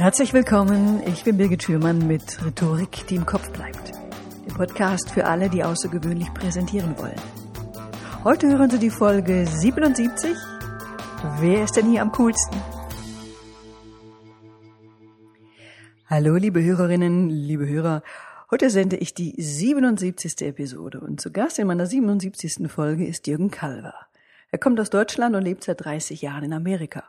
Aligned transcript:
Herzlich 0.00 0.32
willkommen, 0.32 1.02
ich 1.06 1.24
bin 1.24 1.36
Birgit 1.36 1.64
Schürmann 1.64 2.06
mit 2.06 2.42
Rhetorik, 2.42 3.06
die 3.10 3.16
im 3.16 3.26
Kopf 3.26 3.50
bleibt. 3.50 3.92
Der 4.48 4.54
Podcast 4.54 5.10
für 5.10 5.26
alle, 5.26 5.50
die 5.50 5.62
außergewöhnlich 5.62 6.32
präsentieren 6.32 6.96
wollen. 6.96 7.20
Heute 8.24 8.48
hören 8.48 8.70
Sie 8.70 8.78
die 8.78 8.88
Folge 8.88 9.44
77. 9.46 10.34
Wer 11.40 11.64
ist 11.64 11.76
denn 11.76 11.90
hier 11.90 12.00
am 12.00 12.12
coolsten? 12.12 12.56
Hallo, 16.06 16.36
liebe 16.36 16.62
Hörerinnen, 16.62 17.28
liebe 17.28 17.68
Hörer. 17.68 18.02
Heute 18.50 18.70
sende 18.70 18.96
ich 18.96 19.12
die 19.12 19.34
77. 19.36 20.40
Episode 20.40 21.00
und 21.00 21.20
zu 21.20 21.30
Gast 21.30 21.58
in 21.58 21.66
meiner 21.66 21.84
77. 21.84 22.70
Folge 22.70 23.06
ist 23.06 23.26
Jürgen 23.26 23.50
Kalver. 23.50 23.92
Er 24.50 24.58
kommt 24.58 24.80
aus 24.80 24.88
Deutschland 24.88 25.36
und 25.36 25.42
lebt 25.42 25.62
seit 25.62 25.84
30 25.84 26.22
Jahren 26.22 26.44
in 26.44 26.54
Amerika. 26.54 27.04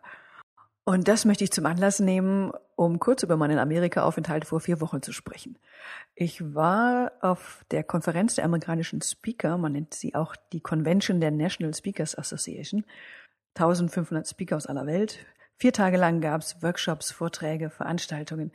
Und 0.83 1.07
das 1.07 1.25
möchte 1.25 1.43
ich 1.43 1.51
zum 1.51 1.67
Anlass 1.67 1.99
nehmen, 1.99 2.51
um 2.75 2.99
kurz 2.99 3.21
über 3.21 3.37
meinen 3.37 3.59
Amerika-Aufenthalt 3.59 4.45
vor 4.45 4.59
vier 4.59 4.81
Wochen 4.81 5.01
zu 5.03 5.11
sprechen. 5.11 5.59
Ich 6.15 6.55
war 6.55 7.11
auf 7.21 7.63
der 7.69 7.83
Konferenz 7.83 8.35
der 8.35 8.45
amerikanischen 8.45 9.01
Speaker, 9.01 9.57
man 9.57 9.73
nennt 9.73 9.93
sie 9.93 10.15
auch 10.15 10.35
die 10.51 10.59
Convention 10.59 11.21
der 11.21 11.31
National 11.31 11.73
Speakers 11.75 12.17
Association, 12.17 12.83
1500 13.55 14.27
Speaker 14.27 14.57
aus 14.57 14.65
aller 14.65 14.87
Welt. 14.87 15.19
Vier 15.57 15.73
Tage 15.73 15.97
lang 15.97 16.21
gab 16.21 16.41
es 16.41 16.63
Workshops, 16.63 17.11
Vorträge, 17.11 17.69
Veranstaltungen. 17.69 18.51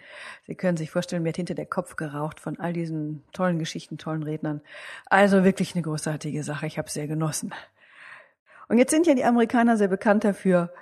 Sie 0.49 0.57
können 0.57 0.77
sich 0.77 0.91
vorstellen, 0.91 1.23
mir 1.23 1.29
hat 1.29 1.37
hinter 1.37 1.55
der 1.55 1.67
Kopf 1.67 1.95
geraucht 1.95 2.41
von 2.41 2.59
all 2.59 2.73
diesen 2.73 3.23
tollen 3.33 3.61
Geschichten, 3.61 3.97
tollen 3.97 4.25
Rednern. 4.25 4.61
Also 5.05 5.45
wirklich 5.45 5.77
eine 5.77 5.83
großartige 5.83 6.43
Sache. 6.43 6.67
Ich 6.67 6.79
habe 6.79 6.91
sehr 6.91 7.07
genossen. 7.07 7.55
Und 8.69 8.79
jetzt 8.79 8.91
sind 8.91 9.07
ja 9.07 9.15
die 9.15 9.25
Amerikaner 9.25 9.77
sehr 9.77 9.87
bekannt 9.87 10.25
dafür, 10.25 10.73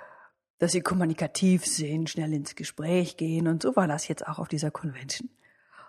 dass 0.59 0.71
sie 0.71 0.81
kommunikativ 0.81 1.65
sind, 1.65 2.09
schnell 2.09 2.33
ins 2.33 2.55
Gespräch 2.55 3.17
gehen. 3.17 3.47
Und 3.47 3.63
so 3.63 3.75
war 3.75 3.87
das 3.87 4.07
jetzt 4.07 4.27
auch 4.27 4.39
auf 4.39 4.47
dieser 4.47 4.71
Convention. 4.71 5.29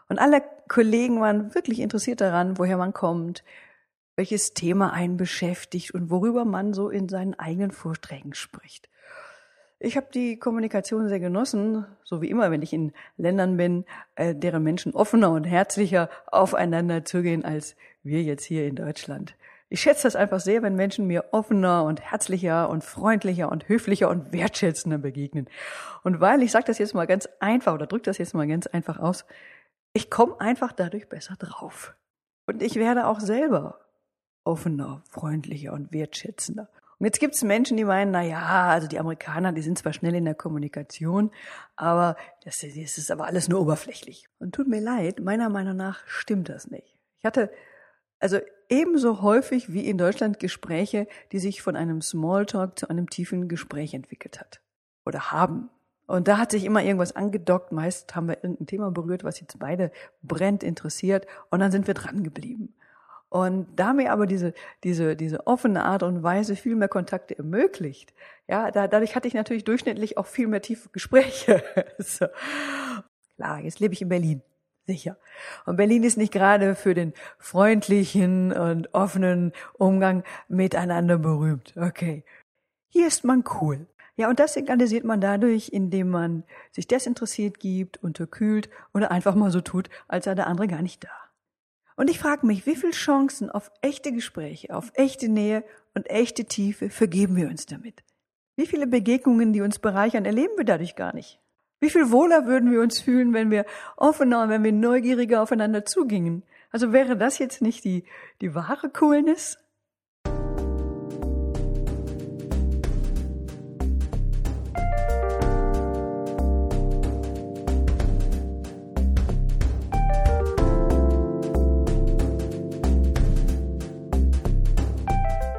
Und 0.08 0.18
alle 0.18 0.42
Kollegen 0.68 1.20
waren 1.20 1.54
wirklich 1.54 1.80
interessiert 1.80 2.20
daran, 2.20 2.58
woher 2.58 2.76
man 2.76 2.92
kommt, 2.92 3.44
welches 4.16 4.54
Thema 4.54 4.92
einen 4.92 5.16
beschäftigt 5.16 5.92
und 5.92 6.10
worüber 6.10 6.44
man 6.44 6.72
so 6.72 6.88
in 6.88 7.08
seinen 7.08 7.34
eigenen 7.34 7.70
Vorträgen 7.70 8.34
spricht. 8.34 8.88
Ich 9.78 9.96
habe 9.96 10.06
die 10.12 10.38
Kommunikation 10.38 11.08
sehr 11.08 11.20
genossen, 11.20 11.84
so 12.02 12.22
wie 12.22 12.30
immer, 12.30 12.50
wenn 12.50 12.62
ich 12.62 12.72
in 12.72 12.92
Ländern 13.18 13.58
bin, 13.58 13.84
äh, 14.14 14.34
deren 14.34 14.62
Menschen 14.62 14.94
offener 14.94 15.30
und 15.30 15.44
herzlicher 15.44 16.08
aufeinander 16.28 17.04
zugehen 17.04 17.44
als 17.44 17.76
wir 18.02 18.22
jetzt 18.22 18.44
hier 18.44 18.66
in 18.66 18.76
Deutschland. 18.76 19.36
Ich 19.68 19.80
schätze 19.80 20.04
das 20.04 20.14
einfach 20.14 20.38
sehr, 20.38 20.62
wenn 20.62 20.76
Menschen 20.76 21.06
mir 21.06 21.24
offener 21.32 21.84
und 21.84 22.00
herzlicher 22.00 22.68
und 22.68 22.84
freundlicher 22.84 23.50
und 23.50 23.68
höflicher 23.68 24.08
und 24.08 24.32
wertschätzender 24.32 24.98
begegnen. 24.98 25.48
Und 26.04 26.20
weil, 26.20 26.42
ich 26.42 26.52
sage 26.52 26.66
das 26.66 26.78
jetzt 26.78 26.94
mal 26.94 27.06
ganz 27.06 27.28
einfach 27.40 27.74
oder 27.74 27.86
drücke 27.86 28.04
das 28.04 28.18
jetzt 28.18 28.34
mal 28.34 28.46
ganz 28.46 28.68
einfach 28.68 28.98
aus, 28.98 29.24
ich 29.92 30.08
komme 30.08 30.40
einfach 30.40 30.72
dadurch 30.72 31.08
besser 31.08 31.34
drauf. 31.36 31.94
Und 32.46 32.62
ich 32.62 32.76
werde 32.76 33.06
auch 33.06 33.18
selber 33.18 33.80
offener, 34.44 35.02
freundlicher 35.10 35.72
und 35.72 35.92
wertschätzender. 35.92 36.68
Und 36.98 37.06
jetzt 37.06 37.18
gibt 37.18 37.34
es 37.34 37.42
Menschen, 37.42 37.76
die 37.76 37.84
meinen, 37.84 38.12
na 38.12 38.22
ja, 38.22 38.68
also 38.68 38.86
die 38.86 39.00
Amerikaner, 39.00 39.52
die 39.52 39.62
sind 39.62 39.78
zwar 39.78 39.92
schnell 39.92 40.14
in 40.14 40.24
der 40.24 40.34
Kommunikation, 40.34 41.30
aber 41.74 42.16
das, 42.44 42.60
das 42.60 42.98
ist 42.98 43.10
aber 43.10 43.26
alles 43.26 43.48
nur 43.48 43.60
oberflächlich. 43.60 44.28
Und 44.38 44.54
tut 44.54 44.68
mir 44.68 44.80
leid, 44.80 45.20
meiner 45.20 45.50
Meinung 45.50 45.76
nach 45.76 46.06
stimmt 46.06 46.48
das 46.48 46.70
nicht. 46.70 46.96
Ich 47.18 47.24
hatte 47.24 47.50
also 48.18 48.38
ebenso 48.68 49.22
häufig 49.22 49.72
wie 49.72 49.86
in 49.86 49.98
Deutschland 49.98 50.38
Gespräche, 50.38 51.06
die 51.32 51.38
sich 51.38 51.62
von 51.62 51.76
einem 51.76 52.00
Smalltalk 52.00 52.78
zu 52.78 52.88
einem 52.88 53.10
tiefen 53.10 53.48
Gespräch 53.48 53.94
entwickelt 53.94 54.40
hat 54.40 54.60
oder 55.04 55.32
haben. 55.32 55.70
Und 56.06 56.28
da 56.28 56.38
hat 56.38 56.52
sich 56.52 56.64
immer 56.64 56.82
irgendwas 56.82 57.16
angedockt. 57.16 57.72
Meist 57.72 58.14
haben 58.14 58.28
wir 58.28 58.36
irgendein 58.36 58.66
Thema 58.66 58.90
berührt, 58.90 59.24
was 59.24 59.40
jetzt 59.40 59.58
beide 59.58 59.90
brennt, 60.22 60.62
interessiert. 60.62 61.26
Und 61.50 61.60
dann 61.60 61.72
sind 61.72 61.86
wir 61.86 61.94
dran 61.94 62.22
geblieben. 62.22 62.74
Und 63.28 63.66
da 63.74 63.92
mir 63.92 64.12
aber 64.12 64.26
diese, 64.26 64.54
diese, 64.84 65.16
diese 65.16 65.46
offene 65.48 65.84
Art 65.84 66.04
und 66.04 66.22
Weise 66.22 66.54
viel 66.54 66.76
mehr 66.76 66.88
Kontakte 66.88 67.36
ermöglicht, 67.36 68.14
ja, 68.46 68.70
da, 68.70 68.86
dadurch 68.86 69.16
hatte 69.16 69.26
ich 69.26 69.34
natürlich 69.34 69.64
durchschnittlich 69.64 70.16
auch 70.16 70.26
viel 70.26 70.46
mehr 70.46 70.62
tiefe 70.62 70.88
Gespräche. 70.90 71.62
so. 71.98 72.26
Klar, 73.34 73.60
jetzt 73.60 73.80
lebe 73.80 73.94
ich 73.94 74.02
in 74.02 74.08
Berlin. 74.08 74.42
Sicher. 74.86 75.18
Und 75.64 75.76
Berlin 75.76 76.04
ist 76.04 76.16
nicht 76.16 76.32
gerade 76.32 76.76
für 76.76 76.94
den 76.94 77.12
freundlichen 77.38 78.52
und 78.52 78.94
offenen 78.94 79.52
Umgang 79.74 80.22
miteinander 80.48 81.18
berühmt. 81.18 81.74
Okay. 81.76 82.24
Hier 82.88 83.08
ist 83.08 83.24
man 83.24 83.42
cool. 83.60 83.86
Ja, 84.14 84.30
und 84.30 84.38
das 84.38 84.54
signalisiert 84.54 85.04
man 85.04 85.20
dadurch, 85.20 85.70
indem 85.70 86.08
man 86.08 86.44
sich 86.70 86.86
desinteressiert 86.86 87.58
gibt, 87.58 88.02
unterkühlt 88.02 88.70
oder 88.94 89.10
einfach 89.10 89.34
mal 89.34 89.50
so 89.50 89.60
tut, 89.60 89.90
als 90.08 90.24
sei 90.24 90.34
der 90.34 90.46
andere 90.46 90.68
gar 90.68 90.82
nicht 90.82 91.04
da. 91.04 91.10
Und 91.96 92.08
ich 92.08 92.18
frage 92.18 92.46
mich, 92.46 92.64
wie 92.66 92.76
viele 92.76 92.92
Chancen 92.92 93.50
auf 93.50 93.70
echte 93.82 94.12
Gespräche, 94.12 94.74
auf 94.74 94.92
echte 94.94 95.28
Nähe 95.28 95.64
und 95.94 96.08
echte 96.08 96.44
Tiefe 96.44 96.90
vergeben 96.90 97.36
wir 97.36 97.48
uns 97.48 97.66
damit? 97.66 98.04
Wie 98.56 98.66
viele 98.66 98.86
Begegnungen, 98.86 99.52
die 99.52 99.62
uns 99.62 99.78
bereichern, 99.78 100.24
erleben 100.24 100.56
wir 100.56 100.64
dadurch 100.64 100.94
gar 100.94 101.14
nicht? 101.14 101.40
Wie 101.78 101.90
viel 101.90 102.10
wohler 102.10 102.46
würden 102.46 102.70
wir 102.70 102.80
uns 102.80 103.00
fühlen, 103.00 103.34
wenn 103.34 103.50
wir 103.50 103.66
offener 103.98 104.42
und 104.42 104.48
wenn 104.48 104.64
wir 104.64 104.72
neugieriger 104.72 105.42
aufeinander 105.42 105.84
zugingen? 105.84 106.42
Also 106.70 106.92
wäre 106.92 107.18
das 107.18 107.38
jetzt 107.38 107.60
nicht 107.60 107.84
die, 107.84 108.04
die 108.40 108.54
wahre 108.54 108.88
Coolness? 108.88 109.58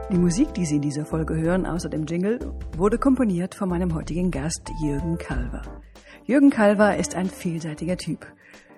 Die 0.10 0.18
Musik, 0.18 0.56
die 0.56 0.66
Sie 0.66 0.78
in 0.78 0.82
dieser 0.82 1.06
Folge 1.06 1.36
hören, 1.36 1.68
außer 1.68 1.90
dem 1.90 2.08
Jingle, 2.08 2.40
wurde 2.76 2.98
komponiert 2.98 3.54
von 3.54 3.70
meinem 3.70 3.94
heutigen 3.94 4.32
Gast 4.32 4.68
Jürgen 4.82 5.20
Kalver. 5.20 5.62
Jürgen 6.28 6.50
Kalver 6.50 6.98
ist 6.98 7.16
ein 7.16 7.30
vielseitiger 7.30 7.96
Typ. 7.96 8.28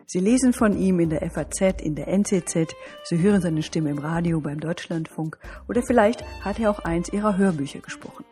Sie 0.06 0.20
lesen 0.20 0.54
von 0.54 0.78
ihm 0.78 1.00
in 1.00 1.10
der 1.10 1.28
FAZ, 1.32 1.82
in 1.82 1.96
der 1.96 2.08
NZZ, 2.08 2.76
Sie 3.06 3.20
hören 3.20 3.42
seine 3.42 3.64
Stimme 3.64 3.90
im 3.90 3.98
Radio 3.98 4.40
beim 4.40 4.60
Deutschlandfunk 4.60 5.40
oder 5.68 5.82
vielleicht 5.82 6.24
hat 6.46 6.60
er 6.60 6.70
auch 6.70 6.78
eins 6.78 7.12
ihrer 7.12 7.38
Hörbücher 7.38 7.80
gesprochen. 7.80 8.24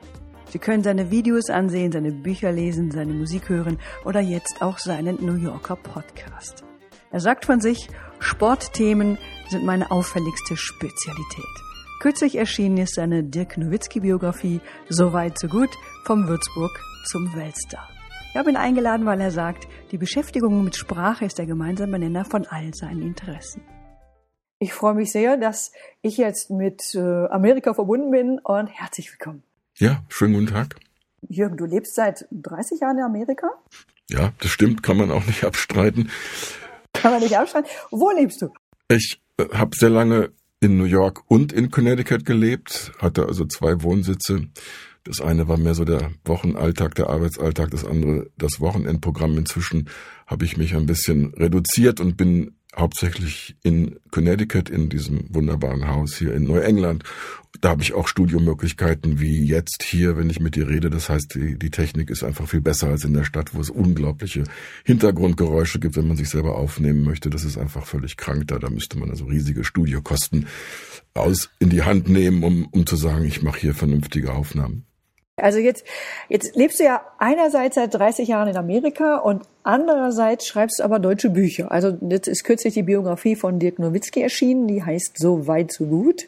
Sie 0.51 0.59
können 0.59 0.83
seine 0.83 1.09
Videos 1.09 1.49
ansehen, 1.49 1.91
seine 1.91 2.11
Bücher 2.11 2.51
lesen, 2.51 2.91
seine 2.91 3.13
Musik 3.13 3.49
hören 3.49 3.79
oder 4.05 4.19
jetzt 4.19 4.61
auch 4.61 4.77
seinen 4.77 5.17
New 5.25 5.35
Yorker 5.35 5.77
Podcast. 5.77 6.63
Er 7.09 7.19
sagt 7.19 7.45
von 7.45 7.59
sich, 7.59 7.89
Sportthemen 8.19 9.17
sind 9.49 9.65
meine 9.65 9.89
auffälligste 9.89 10.55
Spezialität. 10.55 11.55
Kürzlich 12.01 12.35
erschienen 12.35 12.77
ist 12.77 12.93
seine 12.93 13.23
Dirk 13.23 13.57
Nowitzki-Biografie 13.57 14.61
Soweit 14.89 15.39
so 15.39 15.47
gut 15.47 15.71
vom 16.03 16.27
Würzburg 16.27 16.79
zum 17.05 17.35
Weltstar. 17.35 17.96
Ich 18.31 18.35
habe 18.35 18.49
ihn 18.49 18.57
eingeladen, 18.57 19.05
weil 19.05 19.19
er 19.21 19.31
sagt, 19.31 19.67
die 19.91 19.97
Beschäftigung 19.97 20.63
mit 20.63 20.75
Sprache 20.75 21.25
ist 21.25 21.37
der 21.39 21.45
gemeinsame 21.45 21.97
Nenner 21.97 22.25
von 22.25 22.45
all 22.45 22.73
seinen 22.73 23.01
Interessen. 23.01 23.61
Ich 24.59 24.73
freue 24.73 24.93
mich 24.93 25.11
sehr, 25.11 25.37
dass 25.37 25.71
ich 26.01 26.17
jetzt 26.17 26.49
mit 26.49 26.93
äh, 26.93 26.99
Amerika 26.99 27.73
verbunden 27.73 28.11
bin 28.11 28.39
und 28.39 28.67
herzlich 28.67 29.11
willkommen. 29.11 29.43
Ja, 29.77 30.03
schönen 30.09 30.33
guten 30.33 30.47
Tag. 30.47 30.75
Jürgen, 31.29 31.57
du 31.57 31.65
lebst 31.65 31.95
seit 31.95 32.27
30 32.31 32.81
Jahren 32.81 32.97
in 32.97 33.03
Amerika? 33.03 33.47
Ja, 34.09 34.33
das 34.39 34.51
stimmt, 34.51 34.83
kann 34.83 34.97
man 34.97 35.11
auch 35.11 35.25
nicht 35.25 35.43
abstreiten. 35.43 36.11
Kann 36.93 37.11
man 37.11 37.21
nicht 37.21 37.37
abstreiten. 37.37 37.69
Wo 37.91 38.11
lebst 38.11 38.41
du? 38.41 38.49
Ich 38.89 39.21
äh, 39.37 39.45
habe 39.53 39.75
sehr 39.75 39.89
lange 39.89 40.31
in 40.59 40.77
New 40.77 40.85
York 40.85 41.23
und 41.27 41.53
in 41.53 41.69
Connecticut 41.69 42.25
gelebt, 42.25 42.91
hatte 42.99 43.25
also 43.25 43.45
zwei 43.45 43.83
Wohnsitze 43.83 44.47
das 45.07 45.21
eine 45.21 45.47
war 45.47 45.57
mehr 45.57 45.73
so 45.73 45.85
der 45.85 46.11
Wochenalltag, 46.25 46.95
der 46.95 47.09
Arbeitsalltag, 47.09 47.71
das 47.71 47.85
andere 47.85 48.29
das 48.37 48.59
Wochenendprogramm. 48.59 49.37
Inzwischen 49.37 49.89
habe 50.25 50.45
ich 50.45 50.57
mich 50.57 50.75
ein 50.75 50.85
bisschen 50.85 51.33
reduziert 51.33 51.99
und 51.99 52.17
bin 52.17 52.57
hauptsächlich 52.75 53.55
in 53.63 53.99
Connecticut, 54.11 54.69
in 54.69 54.89
diesem 54.89 55.33
wunderbaren 55.33 55.87
Haus 55.87 56.17
hier 56.17 56.33
in 56.33 56.43
Neuengland. 56.43 57.03
Da 57.59 57.69
habe 57.69 57.81
ich 57.81 57.93
auch 57.93 58.07
Studiomöglichkeiten 58.07 59.19
wie 59.19 59.45
jetzt 59.45 59.81
hier, 59.81 60.15
wenn 60.17 60.29
ich 60.29 60.39
mit 60.39 60.55
dir 60.55 60.67
rede. 60.67 60.89
Das 60.89 61.09
heißt, 61.09 61.33
die, 61.33 61.57
die 61.57 61.71
Technik 61.71 62.11
ist 62.11 62.23
einfach 62.23 62.47
viel 62.47 62.61
besser 62.61 62.89
als 62.89 63.03
in 63.03 63.13
der 63.13 63.23
Stadt, 63.23 63.55
wo 63.55 63.61
es 63.61 63.71
unglaubliche 63.71 64.43
Hintergrundgeräusche 64.85 65.79
gibt, 65.79 65.95
wenn 65.95 66.07
man 66.07 66.17
sich 66.17 66.29
selber 66.29 66.55
aufnehmen 66.55 67.03
möchte. 67.03 67.29
Das 67.29 67.45
ist 67.45 67.57
einfach 67.57 67.85
völlig 67.85 68.17
krank 68.17 68.47
da. 68.47 68.59
Da 68.59 68.69
müsste 68.69 68.99
man 68.99 69.09
also 69.09 69.25
riesige 69.25 69.63
Studiokosten 69.63 70.47
aus 71.15 71.49
in 71.57 71.69
die 71.69 71.81
Hand 71.81 72.09
nehmen, 72.09 72.43
um, 72.43 72.67
um 72.67 72.85
zu 72.85 72.95
sagen, 72.95 73.25
ich 73.25 73.41
mache 73.41 73.61
hier 73.61 73.73
vernünftige 73.73 74.33
Aufnahmen. 74.33 74.85
Also 75.39 75.59
jetzt, 75.59 75.85
jetzt 76.29 76.55
lebst 76.55 76.79
du 76.79 76.83
ja 76.83 77.01
einerseits 77.19 77.75
seit 77.75 77.93
30 77.93 78.27
Jahren 78.27 78.47
in 78.47 78.57
Amerika 78.57 79.17
und 79.17 79.43
andererseits 79.61 80.47
schreibst 80.47 80.79
du 80.79 80.83
aber 80.83 80.97
deutsche 80.97 81.29
Bücher. 81.29 81.71
Also 81.71 81.95
jetzt 82.09 82.27
ist 82.27 82.43
kürzlich 82.43 82.73
die 82.73 82.81
Biografie 82.81 83.35
von 83.35 83.59
Dirk 83.59 83.77
Nowitzki 83.77 84.19
erschienen, 84.19 84.67
die 84.67 84.81
heißt 84.81 85.15
So 85.15 85.45
weit, 85.45 85.71
so 85.71 85.85
gut. 85.85 86.27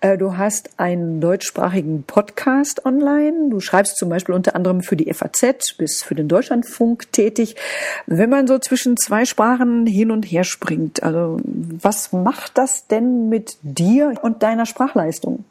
Äh, 0.00 0.16
du 0.16 0.38
hast 0.38 0.70
einen 0.78 1.20
deutschsprachigen 1.20 2.04
Podcast 2.04 2.86
online. 2.86 3.50
Du 3.50 3.60
schreibst 3.60 3.98
zum 3.98 4.08
Beispiel 4.08 4.34
unter 4.34 4.56
anderem 4.56 4.80
für 4.80 4.96
die 4.96 5.12
FAZ, 5.12 5.76
bis 5.76 6.02
für 6.02 6.14
den 6.14 6.28
Deutschlandfunk 6.28 7.12
tätig. 7.12 7.56
Wenn 8.06 8.30
man 8.30 8.46
so 8.46 8.58
zwischen 8.58 8.96
zwei 8.96 9.26
Sprachen 9.26 9.86
hin 9.86 10.10
und 10.10 10.24
her 10.24 10.44
springt, 10.44 11.02
also 11.02 11.36
was 11.44 12.14
macht 12.14 12.56
das 12.56 12.86
denn 12.86 13.28
mit 13.28 13.58
dir 13.60 14.14
und 14.22 14.42
deiner 14.42 14.64
Sprachleistung? 14.64 15.44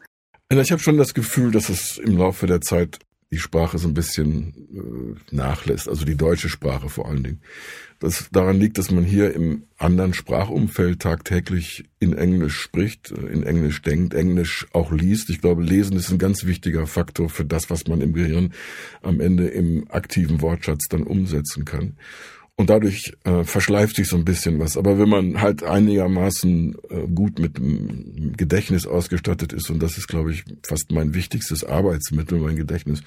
Ich 0.51 0.71
habe 0.71 0.81
schon 0.81 0.97
das 0.97 1.13
Gefühl, 1.13 1.51
dass 1.51 1.69
es 1.69 1.99
im 1.99 2.17
Laufe 2.17 2.47
der 2.47 2.59
Zeit 2.59 2.97
die 3.31 3.37
Sprache 3.37 3.77
so 3.77 3.87
ein 3.87 3.93
bisschen 3.93 5.15
äh, 5.31 5.35
nachlässt, 5.35 5.87
also 5.87 6.05
die 6.05 6.15
deutsche 6.15 6.49
Sprache 6.49 6.89
vor 6.89 7.07
allen 7.07 7.21
Dingen. 7.21 7.41
Das 7.99 8.29
daran 8.31 8.59
liegt, 8.59 8.79
dass 8.79 8.89
man 8.89 9.03
hier 9.03 9.35
im 9.35 9.65
anderen 9.77 10.15
Sprachumfeld 10.15 10.99
tagtäglich 10.99 11.83
in 11.99 12.13
Englisch 12.13 12.57
spricht, 12.59 13.11
äh, 13.11 13.27
in 13.27 13.43
Englisch 13.43 13.83
denkt, 13.83 14.15
Englisch 14.15 14.65
auch 14.73 14.91
liest. 14.91 15.29
Ich 15.29 15.39
glaube, 15.39 15.61
Lesen 15.61 15.95
ist 15.97 16.09
ein 16.09 16.17
ganz 16.17 16.45
wichtiger 16.45 16.87
Faktor 16.87 17.29
für 17.29 17.45
das, 17.45 17.69
was 17.69 17.85
man 17.85 18.01
im 18.01 18.13
Gehirn 18.13 18.53
am 19.03 19.19
Ende 19.19 19.47
im 19.47 19.85
aktiven 19.91 20.41
Wortschatz 20.41 20.87
dann 20.89 21.03
umsetzen 21.03 21.65
kann. 21.65 21.95
Und 22.59 22.69
dadurch 22.69 23.13
äh, 23.23 23.45
verschleift 23.45 23.95
sich 23.95 24.09
so 24.09 24.17
ein 24.17 24.25
bisschen 24.25 24.59
was. 24.59 24.75
Aber 24.75 24.99
wenn 24.99 25.07
man 25.07 25.39
halt 25.39 25.63
einigermaßen 25.63 26.75
äh, 26.89 27.07
gut 27.07 27.39
mit 27.39 27.53
Gedächtnis 28.35 28.85
ausgestattet 28.85 29.53
ist, 29.53 29.69
und 29.69 29.81
das 29.81 29.97
ist, 29.97 30.09
glaube 30.09 30.33
ich, 30.33 30.43
fast 30.67 30.91
mein 30.91 31.13
wichtigstes 31.13 31.63
Arbeitsmittel, 31.63 32.37
mein 32.37 32.57
Gedächtnis, 32.57 33.01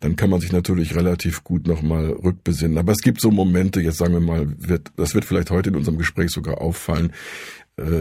dann 0.00 0.16
kann 0.16 0.30
man 0.30 0.40
sich 0.40 0.50
natürlich 0.50 0.96
relativ 0.96 1.44
gut 1.44 1.66
nochmal 1.66 2.06
rückbesinnen. 2.06 2.78
Aber 2.78 2.92
es 2.92 3.02
gibt 3.02 3.20
so 3.20 3.30
Momente, 3.30 3.82
jetzt 3.82 3.98
sagen 3.98 4.14
wir 4.14 4.20
mal, 4.20 4.46
wird, 4.56 4.90
das 4.96 5.14
wird 5.14 5.26
vielleicht 5.26 5.50
heute 5.50 5.68
in 5.68 5.76
unserem 5.76 5.98
Gespräch 5.98 6.30
sogar 6.30 6.62
auffallen, 6.62 7.12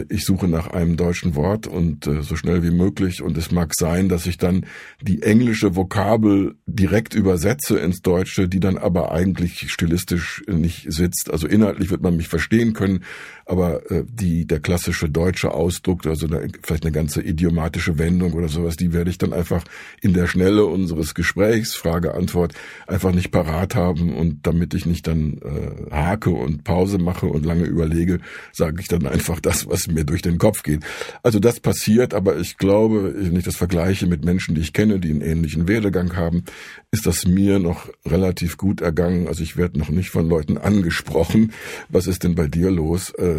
ich 0.07 0.24
suche 0.24 0.48
nach 0.48 0.68
einem 0.68 0.95
deutschen 0.95 1.36
Wort 1.36 1.68
und 1.68 2.07
äh, 2.07 2.22
so 2.22 2.38
schnell 2.38 2.63
wie 2.63 2.72
möglich. 2.72 3.22
Und 3.22 3.38
es 3.38 3.51
mag 3.51 3.74
sein, 3.75 4.07
dass 4.07 4.25
ich 4.25 4.38
dann 4.38 4.66
die 5.01 5.22
englische 5.22 5.75
Vokabel 5.75 6.56
direkt 6.66 7.13
übersetze 7.13 7.77
ins 7.77 8.01
Deutsche, 8.01 8.48
die 8.48 8.62
dann 8.62 8.77
aber 8.77 9.12
eigentlich 9.12 9.69
stilistisch 9.72 10.44
nicht 10.48 10.86
sitzt. 10.92 11.30
Also 11.30 11.48
inhaltlich 11.48 11.89
wird 11.89 12.01
man 12.01 12.16
mich 12.16 12.30
verstehen 12.30 12.72
können, 12.72 13.04
aber 13.45 13.89
äh, 13.92 14.03
die 14.07 14.45
der 14.45 14.59
klassische 14.59 15.09
deutsche 15.09 15.53
Ausdruck, 15.53 16.06
also 16.06 16.25
eine, 16.25 16.47
vielleicht 16.63 16.83
eine 16.83 16.92
ganze 16.92 17.21
idiomatische 17.21 17.97
Wendung 18.00 18.33
oder 18.33 18.50
sowas, 18.50 18.75
die 18.75 18.92
werde 18.92 19.12
ich 19.12 19.18
dann 19.18 19.33
einfach 19.33 19.63
in 20.01 20.13
der 20.13 20.27
Schnelle 20.27 20.65
unseres 20.65 21.13
Gesprächs, 21.13 21.75
Frage, 21.75 22.15
Antwort, 22.15 22.53
einfach 22.88 23.13
nicht 23.13 23.31
parat 23.31 23.75
haben 23.75 24.15
und 24.15 24.47
damit 24.47 24.74
ich 24.74 24.86
nicht 24.86 25.06
dann 25.06 25.38
äh, 25.44 25.92
hake 25.92 26.31
und 26.31 26.63
Pause 26.63 26.97
mache 26.97 27.27
und 27.27 27.45
lange 27.45 27.65
überlege, 27.65 28.19
sage 28.51 28.81
ich 28.81 28.88
dann 28.88 29.06
einfach 29.06 29.39
das, 29.39 29.69
was 29.69 29.88
mir 29.88 30.06
durch 30.06 30.24
den 30.24 30.39
Kopf 30.39 30.63
geht. 30.63 30.83
Also 31.21 31.39
das 31.39 31.59
passiert, 31.59 32.15
aber 32.15 32.38
ich 32.38 32.57
glaube, 32.57 33.13
wenn 33.15 33.36
ich 33.36 33.45
das 33.45 33.56
vergleiche 33.56 34.07
mit 34.07 34.25
Menschen, 34.25 34.56
die 34.56 34.62
ich 34.62 34.74
kenne, 34.74 35.00
die 35.00 35.12
einen 35.12 35.21
ähnlichen 35.21 35.68
Werdegang 35.68 36.15
haben, 36.15 36.45
ist 36.91 37.06
das 37.06 37.27
mir 37.27 37.59
noch 37.59 37.89
relativ 38.06 38.57
gut 38.57 38.81
ergangen. 38.81 39.27
Also 39.27 39.44
ich 39.44 39.56
werde 39.56 39.77
noch 39.77 39.89
nicht 39.89 40.09
von 40.09 40.27
Leuten 40.27 40.57
angesprochen, 40.57 41.51
was 41.89 42.07
ist 42.07 42.24
denn 42.24 42.33
bei 42.33 42.48
dir 42.48 42.71
los? 42.71 43.12
Äh, 43.12 43.35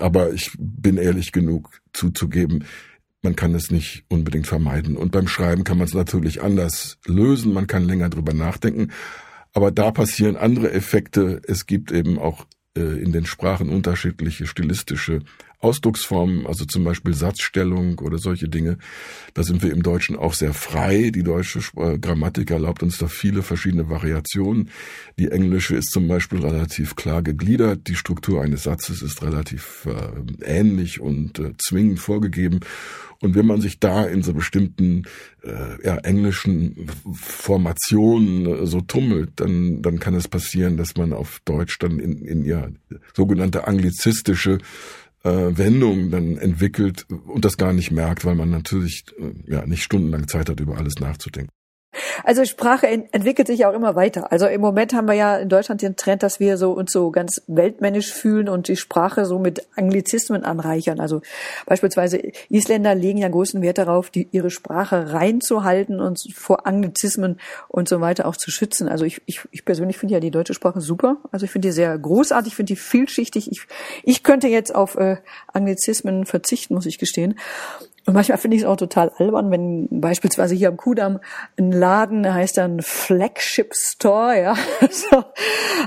aber 0.00 0.32
ich 0.32 0.52
bin 0.58 0.96
ehrlich 0.96 1.32
genug 1.32 1.80
zuzugeben, 1.92 2.64
man 3.22 3.36
kann 3.36 3.54
es 3.54 3.70
nicht 3.70 4.04
unbedingt 4.08 4.46
vermeiden. 4.46 4.96
Und 4.96 5.12
beim 5.12 5.28
Schreiben 5.28 5.64
kann 5.64 5.78
man 5.78 5.86
es 5.86 5.94
natürlich 5.94 6.42
anders 6.42 6.98
lösen, 7.06 7.52
man 7.52 7.66
kann 7.66 7.84
länger 7.84 8.08
drüber 8.10 8.32
nachdenken. 8.32 8.92
Aber 9.52 9.70
da 9.70 9.90
passieren 9.90 10.36
andere 10.36 10.72
Effekte. 10.72 11.40
Es 11.46 11.66
gibt 11.66 11.90
eben 11.90 12.18
auch 12.18 12.46
äh, 12.76 13.02
in 13.02 13.12
den 13.12 13.26
Sprachen 13.26 13.70
unterschiedliche 13.70 14.46
stilistische 14.46 15.20
Ausdrucksformen, 15.60 16.46
also 16.46 16.64
zum 16.64 16.84
Beispiel 16.84 17.14
Satzstellung 17.14 17.98
oder 17.98 18.18
solche 18.18 18.48
Dinge. 18.48 18.78
Da 19.34 19.42
sind 19.42 19.62
wir 19.62 19.72
im 19.72 19.82
Deutschen 19.82 20.16
auch 20.16 20.34
sehr 20.34 20.54
frei. 20.54 21.10
Die 21.12 21.24
deutsche 21.24 21.60
Grammatik 22.00 22.50
erlaubt 22.50 22.84
uns 22.84 22.98
da 22.98 23.08
viele 23.08 23.42
verschiedene 23.42 23.90
Variationen. 23.90 24.70
Die 25.18 25.30
englische 25.30 25.74
ist 25.74 25.90
zum 25.90 26.06
Beispiel 26.06 26.40
relativ 26.40 26.94
klar 26.94 27.22
gegliedert. 27.22 27.88
Die 27.88 27.96
Struktur 27.96 28.42
eines 28.42 28.62
Satzes 28.62 29.02
ist 29.02 29.22
relativ 29.22 29.86
äh, 29.86 30.44
ähnlich 30.44 31.00
und 31.00 31.40
äh, 31.40 31.52
zwingend 31.58 31.98
vorgegeben. 31.98 32.60
Und 33.20 33.34
wenn 33.34 33.46
man 33.46 33.60
sich 33.60 33.80
da 33.80 34.04
in 34.04 34.22
so 34.22 34.32
bestimmten 34.32 35.02
äh, 35.42 35.84
ja, 35.84 35.96
englischen 35.96 36.88
Formationen 37.12 38.46
äh, 38.46 38.66
so 38.66 38.80
tummelt, 38.80 39.32
dann, 39.36 39.82
dann 39.82 39.98
kann 39.98 40.14
es 40.14 40.28
passieren, 40.28 40.76
dass 40.76 40.96
man 40.96 41.12
auf 41.12 41.40
Deutsch 41.44 41.78
dann 41.80 41.98
in, 41.98 42.24
in 42.24 42.44
ja 42.44 42.68
sogenannte 43.14 43.66
anglizistische 43.66 44.58
äh, 45.24 45.30
Wendung 45.30 46.10
dann 46.10 46.36
entwickelt 46.38 47.06
und 47.08 47.44
das 47.44 47.56
gar 47.56 47.72
nicht 47.72 47.90
merkt, 47.90 48.24
weil 48.24 48.34
man 48.34 48.50
natürlich 48.50 49.04
äh, 49.18 49.52
ja 49.52 49.66
nicht 49.66 49.82
stundenlang 49.82 50.28
Zeit 50.28 50.48
hat, 50.48 50.60
über 50.60 50.76
alles 50.76 50.98
nachzudenken. 51.00 51.50
Also 52.24 52.44
Sprache 52.44 52.86
entwickelt 52.86 53.46
sich 53.46 53.64
auch 53.66 53.72
immer 53.72 53.94
weiter. 53.94 54.32
Also 54.32 54.46
im 54.46 54.60
Moment 54.60 54.94
haben 54.94 55.08
wir 55.08 55.14
ja 55.14 55.36
in 55.36 55.48
Deutschland 55.48 55.82
den 55.82 55.96
Trend, 55.96 56.22
dass 56.22 56.40
wir 56.40 56.56
so 56.56 56.72
uns 56.72 56.92
so 56.92 57.10
ganz 57.10 57.42
weltmännisch 57.46 58.12
fühlen 58.12 58.48
und 58.48 58.68
die 58.68 58.76
Sprache 58.76 59.24
so 59.24 59.38
mit 59.38 59.66
Anglizismen 59.76 60.44
anreichern. 60.44 61.00
Also 61.00 61.22
beispielsweise 61.66 62.20
Isländer 62.48 62.94
legen 62.94 63.18
ja 63.18 63.28
großen 63.28 63.62
Wert 63.62 63.78
darauf, 63.78 64.10
die, 64.10 64.28
ihre 64.32 64.50
Sprache 64.50 65.12
reinzuhalten 65.12 66.00
und 66.00 66.18
vor 66.34 66.66
Anglizismen 66.66 67.40
und 67.68 67.88
so 67.88 68.00
weiter 68.00 68.26
auch 68.26 68.36
zu 68.36 68.50
schützen. 68.50 68.88
Also 68.88 69.04
ich, 69.04 69.22
ich, 69.26 69.40
ich 69.50 69.64
persönlich 69.64 69.98
finde 69.98 70.14
ja 70.14 70.20
die 70.20 70.30
deutsche 70.30 70.54
Sprache 70.54 70.80
super. 70.80 71.18
Also 71.30 71.44
ich 71.44 71.50
finde 71.50 71.68
die 71.68 71.72
sehr 71.72 71.96
großartig, 71.98 72.52
ich 72.52 72.56
finde 72.56 72.72
die 72.72 72.80
vielschichtig. 72.80 73.50
Ich, 73.50 73.66
ich 74.02 74.22
könnte 74.22 74.48
jetzt 74.48 74.74
auf 74.74 74.96
äh, 74.96 75.16
Anglizismen 75.52 76.26
verzichten, 76.26 76.74
muss 76.74 76.86
ich 76.86 76.98
gestehen. 76.98 77.38
Und 78.08 78.14
manchmal 78.14 78.38
finde 78.38 78.56
ich 78.56 78.62
es 78.62 78.66
auch 78.66 78.78
total 78.78 79.12
albern, 79.18 79.50
wenn 79.50 79.86
beispielsweise 79.90 80.54
hier 80.54 80.68
am 80.68 80.78
Kudamm 80.78 81.20
ein 81.58 81.72
Laden, 81.72 82.32
heißt 82.32 82.56
dann 82.56 82.80
Flagship 82.80 83.74
Store, 83.74 84.40
ja. 84.40 84.54
So. 84.90 85.24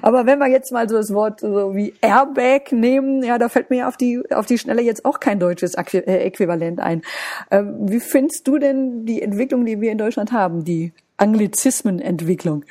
Aber 0.03 0.27
wenn 0.27 0.37
wir 0.37 0.47
jetzt 0.47 0.71
mal 0.71 0.87
so 0.87 0.97
das 0.97 1.11
Wort 1.15 1.39
so 1.39 1.73
wie 1.73 1.95
Airbag 1.99 2.73
nehmen, 2.73 3.23
ja, 3.23 3.39
da 3.39 3.49
fällt 3.49 3.71
mir 3.71 3.87
auf 3.87 3.97
die, 3.97 4.21
auf 4.29 4.45
die 4.45 4.59
Schnelle 4.59 4.83
jetzt 4.83 5.03
auch 5.03 5.19
kein 5.19 5.39
deutsches 5.39 5.73
äh, 5.73 5.97
Äquivalent 5.97 6.79
ein. 6.79 7.01
Ähm, 7.49 7.89
wie 7.89 7.99
findest 7.99 8.47
du 8.47 8.59
denn 8.59 9.03
die 9.07 9.23
Entwicklung, 9.23 9.65
die 9.65 9.81
wir 9.81 9.91
in 9.91 9.97
Deutschland 9.97 10.31
haben, 10.31 10.63
die 10.63 10.93
Anglizismenentwicklung? 11.17 12.65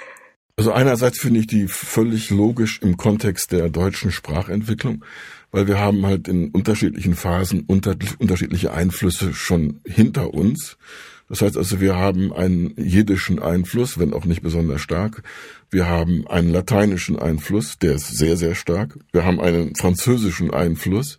Also 0.56 0.70
einerseits 0.70 1.19
finde 1.19 1.41
ich 1.41 1.49
die 1.49 1.67
völlig 1.67 2.31
logisch 2.31 2.81
im 2.82 2.96
Kontext 2.96 3.50
der 3.50 3.69
deutschen 3.69 4.12
Sprachentwicklung 4.12 5.05
weil 5.52 5.67
wir 5.67 5.79
haben 5.79 6.06
halt 6.06 6.29
in 6.29 6.50
unterschiedlichen 6.50 7.14
Phasen 7.14 7.65
unter, 7.67 7.96
unterschiedliche 8.19 8.72
Einflüsse 8.72 9.34
schon 9.34 9.81
hinter 9.84 10.34
uns. 10.34 10.77
Das 11.29 11.43
heißt 11.43 11.56
also, 11.56 11.81
wir 11.81 11.94
haben 11.94 12.32
einen 12.32 12.75
jiddischen 12.77 13.39
Einfluss, 13.39 13.98
wenn 14.01 14.13
auch 14.13 14.25
nicht 14.25 14.43
besonders 14.43 14.81
stark. 14.81 15.22
Wir 15.70 15.86
haben 15.86 16.27
einen 16.27 16.51
lateinischen 16.51 17.17
Einfluss, 17.17 17.79
der 17.79 17.94
ist 17.94 18.19
sehr, 18.19 18.36
sehr 18.36 18.56
stark. 18.56 18.98
Wir 19.13 19.25
haben 19.25 19.41
einen 19.41 19.77
französischen 19.77 20.53
Einfluss, 20.53 21.19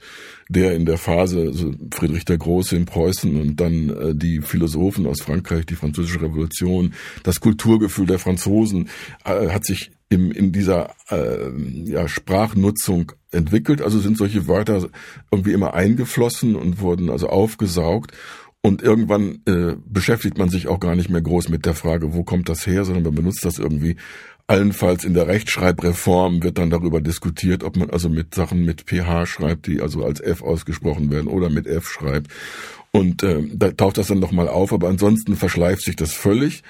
der 0.50 0.75
in 0.75 0.86
der 0.86 0.98
Phase 0.98 1.39
also 1.39 1.74
Friedrich 1.94 2.25
der 2.25 2.38
Große 2.38 2.75
in 2.75 2.86
Preußen 2.86 3.39
und 3.39 3.56
dann 3.62 3.89
äh, 3.89 4.13
die 4.13 4.41
Philosophen 4.41 5.08
aus 5.08 5.22
Frankreich, 5.22 5.65
die 5.65 5.75
französische 5.75 6.22
Revolution, 6.22 6.94
das 7.24 7.39
Kulturgefühl 7.39 8.06
der 8.06 8.20
Franzosen 8.20 8.89
äh, 9.24 9.48
hat 9.48 9.63
sich 9.63 9.91
im, 10.12 10.30
in 10.32 10.51
dieser 10.51 10.94
äh, 11.10 11.50
ja, 11.86 12.08
Sprachnutzung 12.08 13.13
entwickelt. 13.32 13.82
Also 13.82 14.00
sind 14.00 14.18
solche 14.18 14.46
Wörter 14.46 14.89
irgendwie 15.32 15.53
immer 15.53 15.74
eingeflossen 15.74 16.56
und 16.56 16.82
wurden 16.82 17.10
also 17.10 17.30
aufgesaugt. 17.30 18.12
Und 18.62 18.84
irgendwann 18.84 19.39
äh, 19.48 19.75
beschäftigt 19.86 20.38
man 20.38 20.50
sich 20.50 20.68
auch 20.68 20.80
gar 20.80 20.96
nicht 20.96 21.10
mehr 21.10 21.22
groß 21.22 21.50
mit 21.50 21.65
der 21.65 21.74
Frage, 21.74 22.13
wo 22.13 22.24
kommt 22.24 22.50
das 22.50 22.68
her, 22.68 22.84
sondern 22.84 23.06
man 23.06 23.15
benutzt 23.15 23.44
das 23.44 23.58
irgendwie. 23.58 23.96
Allenfalls 24.48 25.06
in 25.06 25.13
der 25.13 25.27
Rechtschreibreform 25.27 26.44
wird 26.44 26.58
dann 26.58 26.70
darüber 26.70 27.00
diskutiert, 27.00 27.63
ob 27.63 27.77
man 27.77 27.89
also 27.89 28.10
mit 28.10 28.36
Sachen 28.36 28.65
mit 28.65 28.82
PH 28.82 29.25
schreibt, 29.25 29.65
die 29.65 29.80
also 29.80 30.03
als 30.03 30.20
F 30.20 30.44
ausgesprochen 30.44 31.10
werden 31.10 31.27
oder 31.27 31.50
mit 31.50 31.68
F 31.68 31.88
schreibt. 31.88 32.30
Und 32.91 33.24
äh, 33.24 33.41
da 33.53 33.72
taucht 33.72 33.98
das 33.98 34.08
dann 34.08 34.20
nochmal 34.20 34.50
auf, 34.50 34.74
aber 34.74 34.89
ansonsten 34.89 35.38
verschleift 35.38 35.84
sich 35.84 35.96
das 35.96 36.12
völlig. 36.12 36.63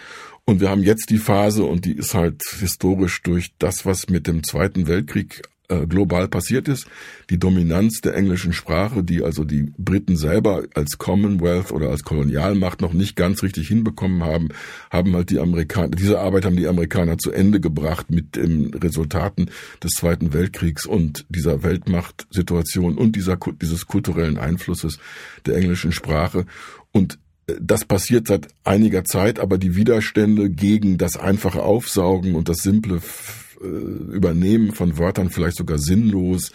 Und 0.45 0.59
wir 0.59 0.69
haben 0.69 0.83
jetzt 0.83 1.09
die 1.09 1.17
Phase, 1.17 1.63
und 1.63 1.85
die 1.85 1.93
ist 1.93 2.13
halt 2.13 2.41
historisch 2.59 3.21
durch 3.23 3.53
das, 3.59 3.85
was 3.85 4.09
mit 4.09 4.27
dem 4.27 4.43
Zweiten 4.43 4.87
Weltkrieg 4.87 5.43
äh, 5.71 5.87
global 5.87 6.27
passiert 6.27 6.67
ist, 6.67 6.87
die 7.29 7.39
Dominanz 7.39 8.01
der 8.01 8.15
englischen 8.15 8.51
Sprache, 8.51 9.03
die 9.03 9.23
also 9.23 9.45
die 9.45 9.71
Briten 9.77 10.17
selber 10.17 10.63
als 10.75 10.97
Commonwealth 10.97 11.71
oder 11.71 11.89
als 11.89 12.03
Kolonialmacht 12.03 12.81
noch 12.81 12.91
nicht 12.91 13.15
ganz 13.15 13.41
richtig 13.41 13.69
hinbekommen 13.69 14.23
haben, 14.23 14.49
haben 14.89 15.15
halt 15.15 15.29
die 15.29 15.39
Amerikaner, 15.39 15.95
diese 15.95 16.19
Arbeit 16.19 16.43
haben 16.43 16.57
die 16.57 16.67
Amerikaner 16.67 17.17
zu 17.17 17.31
Ende 17.31 17.61
gebracht 17.61 18.09
mit 18.09 18.35
den 18.35 18.73
Resultaten 18.73 19.49
des 19.81 19.91
Zweiten 19.91 20.33
Weltkriegs 20.33 20.85
und 20.85 21.25
dieser 21.29 21.63
Weltmachtsituation 21.63 22.97
und 22.97 23.15
dieser, 23.15 23.37
dieses 23.61 23.87
kulturellen 23.87 24.37
Einflusses 24.37 24.99
der 25.45 25.55
englischen 25.55 25.93
Sprache. 25.93 26.45
Und 26.91 27.17
das 27.47 27.85
passiert 27.85 28.27
seit 28.27 28.47
einiger 28.63 29.03
Zeit, 29.03 29.39
aber 29.39 29.57
die 29.57 29.75
Widerstände 29.75 30.49
gegen 30.49 30.97
das 30.97 31.17
einfache 31.17 31.63
Aufsaugen 31.63 32.35
und 32.35 32.49
das 32.49 32.57
simple 32.57 33.01
äh, 33.61 33.65
Übernehmen 33.65 34.73
von 34.73 34.97
Wörtern 34.97 35.29
vielleicht 35.29 35.57
sogar 35.57 35.79
sinnlos, 35.79 36.51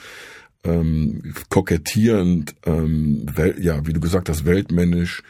ähm, 0.65 1.35
kokettierend, 1.49 2.55
ähm, 2.65 3.27
ja, 3.59 3.87
wie 3.87 3.93
du 3.93 4.01
gesagt 4.01 4.29
hast, 4.29 4.45
weltmännisch, 4.45 5.23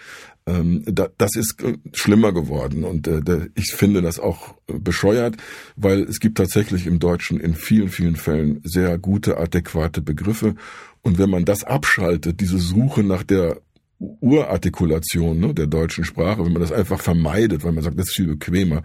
ähm, 0.47 0.85
da, 0.87 1.09
das 1.19 1.35
ist 1.35 1.63
äh, 1.63 1.77
schlimmer 1.93 2.33
geworden 2.33 2.85
und 2.85 3.09
äh, 3.09 3.49
ich 3.55 3.73
finde 3.73 4.01
das 4.01 4.21
auch 4.21 4.55
äh, 4.69 4.79
bescheuert, 4.79 5.37
weil 5.75 6.03
es 6.03 6.21
gibt 6.21 6.39
tatsächlich 6.39 6.87
im 6.87 7.01
Deutschen 7.01 7.41
in 7.41 7.55
vielen, 7.55 7.89
vielen 7.89 8.17
Fällen 8.17 8.61
sehr 8.63 8.97
gute, 8.97 9.39
adäquate 9.39 10.03
Begriffe 10.03 10.55
und 11.03 11.19
wenn 11.19 11.31
man 11.31 11.45
das 11.45 11.65
abschaltet, 11.65 12.41
diese 12.41 12.59
Suche 12.59 13.03
nach 13.03 13.25
der 13.25 13.61
Urartikulation 13.99 15.41
ne, 15.41 15.55
der 15.55 15.67
deutschen 15.67 16.05
Sprache, 16.05 16.45
wenn 16.45 16.53
man 16.53 16.63
das 16.63 16.73
einfach 16.73 17.01
vermeidet, 17.01 17.65
weil 17.65 17.73
man 17.73 17.83
sagt, 17.83 17.99
das 17.99 18.09
ist 18.09 18.17
viel 18.17 18.27
bequemer, 18.27 18.83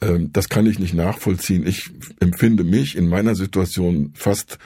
ähm, 0.00 0.32
das 0.32 0.48
kann 0.48 0.66
ich 0.66 0.78
nicht 0.78 0.94
nachvollziehen. 0.94 1.66
Ich 1.66 1.90
empfinde 2.20 2.64
mich 2.64 2.96
in 2.96 3.08
meiner 3.08 3.34
Situation 3.34 4.12
fast 4.14 4.58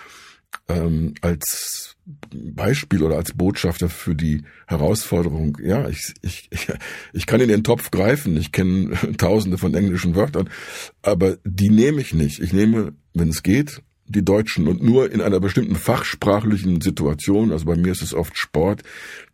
ähm, 0.69 1.15
als 1.21 1.97
Beispiel 2.35 3.03
oder 3.03 3.17
als 3.17 3.33
Botschafter 3.33 3.89
für 3.89 4.15
die 4.15 4.43
Herausforderung. 4.67 5.59
Ja, 5.63 5.89
ich, 5.89 6.15
ich, 6.23 6.49
ich, 6.51 6.69
ich 7.13 7.27
kann 7.27 7.41
in 7.41 7.49
den 7.49 7.65
Topf 7.65 7.91
greifen. 7.91 8.37
Ich 8.37 8.53
kenne 8.53 8.91
tausende 9.19 9.59
von 9.59 9.75
englischen 9.75 10.15
Wörtern, 10.15 10.49
aber 11.03 11.39
die 11.45 11.71
nehme 11.71 12.01
ich 12.01 12.15
nicht. 12.15 12.41
Ich 12.41 12.53
nehme, 12.53 12.95
wenn 13.15 13.29
es 13.29 13.43
geht, 13.43 13.83
die 14.13 14.25
Deutschen. 14.25 14.69
Und 14.69 14.83
nur 14.83 15.11
in 15.11 15.21
einer 15.21 15.41
bestimmten 15.41 15.77
fachsprachlichen 15.77 16.81
Situation, 16.81 17.53
also 17.53 17.65
bei 17.65 17.77
mir 17.77 17.93
ist 17.93 18.03
es 18.03 18.15
oft 18.15 18.37
Sport, 18.39 18.83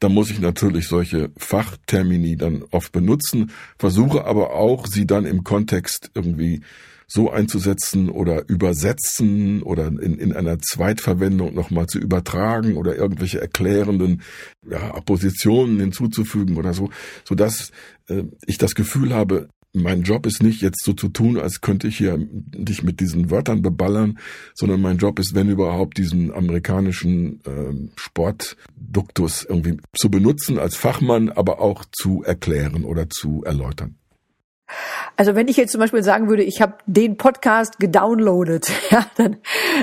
da 0.00 0.08
muss 0.08 0.30
ich 0.30 0.40
natürlich 0.40 0.88
solche 0.88 1.30
Fachtermini 1.36 2.36
dann 2.36 2.64
oft 2.70 2.92
benutzen, 2.92 3.50
versuche 3.78 4.24
aber 4.24 4.54
auch, 4.54 4.86
sie 4.86 5.06
dann 5.06 5.26
im 5.26 5.44
Kontext 5.44 6.10
irgendwie 6.14 6.62
so 7.10 7.30
einzusetzen 7.30 8.10
oder 8.10 8.46
übersetzen 8.48 9.62
oder 9.62 9.86
in, 9.86 10.18
in 10.18 10.34
einer 10.34 10.58
Zweitverwendung 10.58 11.54
nochmal 11.54 11.86
zu 11.86 11.98
übertragen 11.98 12.76
oder 12.76 12.96
irgendwelche 12.96 13.40
erklärenden 13.40 14.20
ja, 14.68 14.94
Appositionen 14.94 15.80
hinzuzufügen 15.80 16.58
oder 16.58 16.74
so, 16.74 16.90
so 17.24 17.34
dass 17.34 17.72
äh, 18.08 18.24
ich 18.46 18.58
das 18.58 18.74
Gefühl 18.74 19.14
habe, 19.14 19.48
mein 19.72 20.02
Job 20.02 20.26
ist 20.26 20.42
nicht 20.42 20.62
jetzt 20.62 20.84
so 20.84 20.92
zu 20.92 21.08
tun, 21.08 21.38
als 21.38 21.60
könnte 21.60 21.88
ich 21.88 21.98
hier 21.98 22.16
dich 22.18 22.82
mit 22.82 23.00
diesen 23.00 23.30
Wörtern 23.30 23.62
beballern, 23.62 24.18
sondern 24.54 24.80
mein 24.80 24.98
Job 24.98 25.18
ist, 25.18 25.34
wenn 25.34 25.48
überhaupt, 25.48 25.98
diesen 25.98 26.32
amerikanischen 26.32 27.40
äh, 27.44 27.90
Sportduktus 27.96 29.44
irgendwie 29.44 29.78
zu 29.96 30.10
benutzen 30.10 30.58
als 30.58 30.76
Fachmann, 30.76 31.28
aber 31.28 31.60
auch 31.60 31.84
zu 31.92 32.22
erklären 32.22 32.84
oder 32.84 33.10
zu 33.10 33.42
erläutern. 33.44 33.96
Also 35.16 35.34
wenn 35.34 35.48
ich 35.48 35.56
jetzt 35.56 35.72
zum 35.72 35.80
Beispiel 35.80 36.02
sagen 36.02 36.28
würde, 36.28 36.42
ich 36.42 36.62
habe 36.62 36.74
den 36.86 37.16
Podcast 37.16 37.78
gedownloadet, 37.78 38.70
ja, 38.90 39.06
dann, 39.16 39.36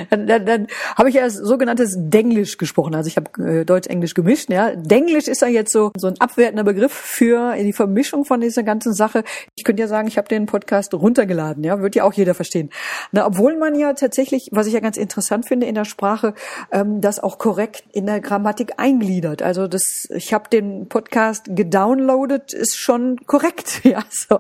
dann, 0.09 0.27
dann, 0.27 0.45
dann 0.45 0.67
habe 0.95 1.09
ich 1.09 1.15
ja 1.15 1.29
sogenanntes 1.29 1.95
Denglisch 1.97 2.57
gesprochen. 2.57 2.95
Also 2.95 3.07
ich 3.07 3.17
habe 3.17 3.43
äh, 3.43 3.65
Deutsch-Englisch 3.65 4.13
gemischt. 4.13 4.49
Ja. 4.49 4.75
Denglisch 4.75 5.27
ist 5.27 5.41
ja 5.41 5.47
jetzt 5.47 5.71
so, 5.71 5.91
so 5.97 6.07
ein 6.07 6.15
abwertender 6.19 6.63
Begriff 6.63 6.93
für 6.93 7.55
die 7.55 7.73
Vermischung 7.73 8.25
von 8.25 8.41
dieser 8.41 8.63
ganzen 8.63 8.93
Sache. 8.93 9.23
Ich 9.55 9.63
könnte 9.63 9.81
ja 9.81 9.87
sagen, 9.87 10.07
ich 10.07 10.17
habe 10.17 10.27
den 10.27 10.45
Podcast 10.45 10.93
runtergeladen. 10.93 11.63
Ja, 11.63 11.81
wird 11.81 11.95
ja 11.95 12.03
auch 12.03 12.13
jeder 12.13 12.33
verstehen. 12.33 12.69
Na, 13.11 13.25
obwohl 13.25 13.57
man 13.57 13.75
ja 13.75 13.93
tatsächlich, 13.93 14.49
was 14.51 14.67
ich 14.67 14.73
ja 14.73 14.79
ganz 14.79 14.97
interessant 14.97 15.47
finde 15.47 15.67
in 15.67 15.75
der 15.75 15.85
Sprache, 15.85 16.33
ähm, 16.71 17.01
das 17.01 17.19
auch 17.19 17.37
korrekt 17.37 17.83
in 17.91 18.05
der 18.05 18.21
Grammatik 18.21 18.73
eingliedert. 18.77 19.41
Also 19.41 19.67
das, 19.67 20.07
ich 20.13 20.33
habe 20.33 20.49
den 20.49 20.87
Podcast 20.87 21.45
gedownloadet, 21.49 22.53
ist 22.53 22.77
schon 22.77 23.17
korrekt. 23.25 23.81
Ja, 23.85 24.03
so. 24.09 24.39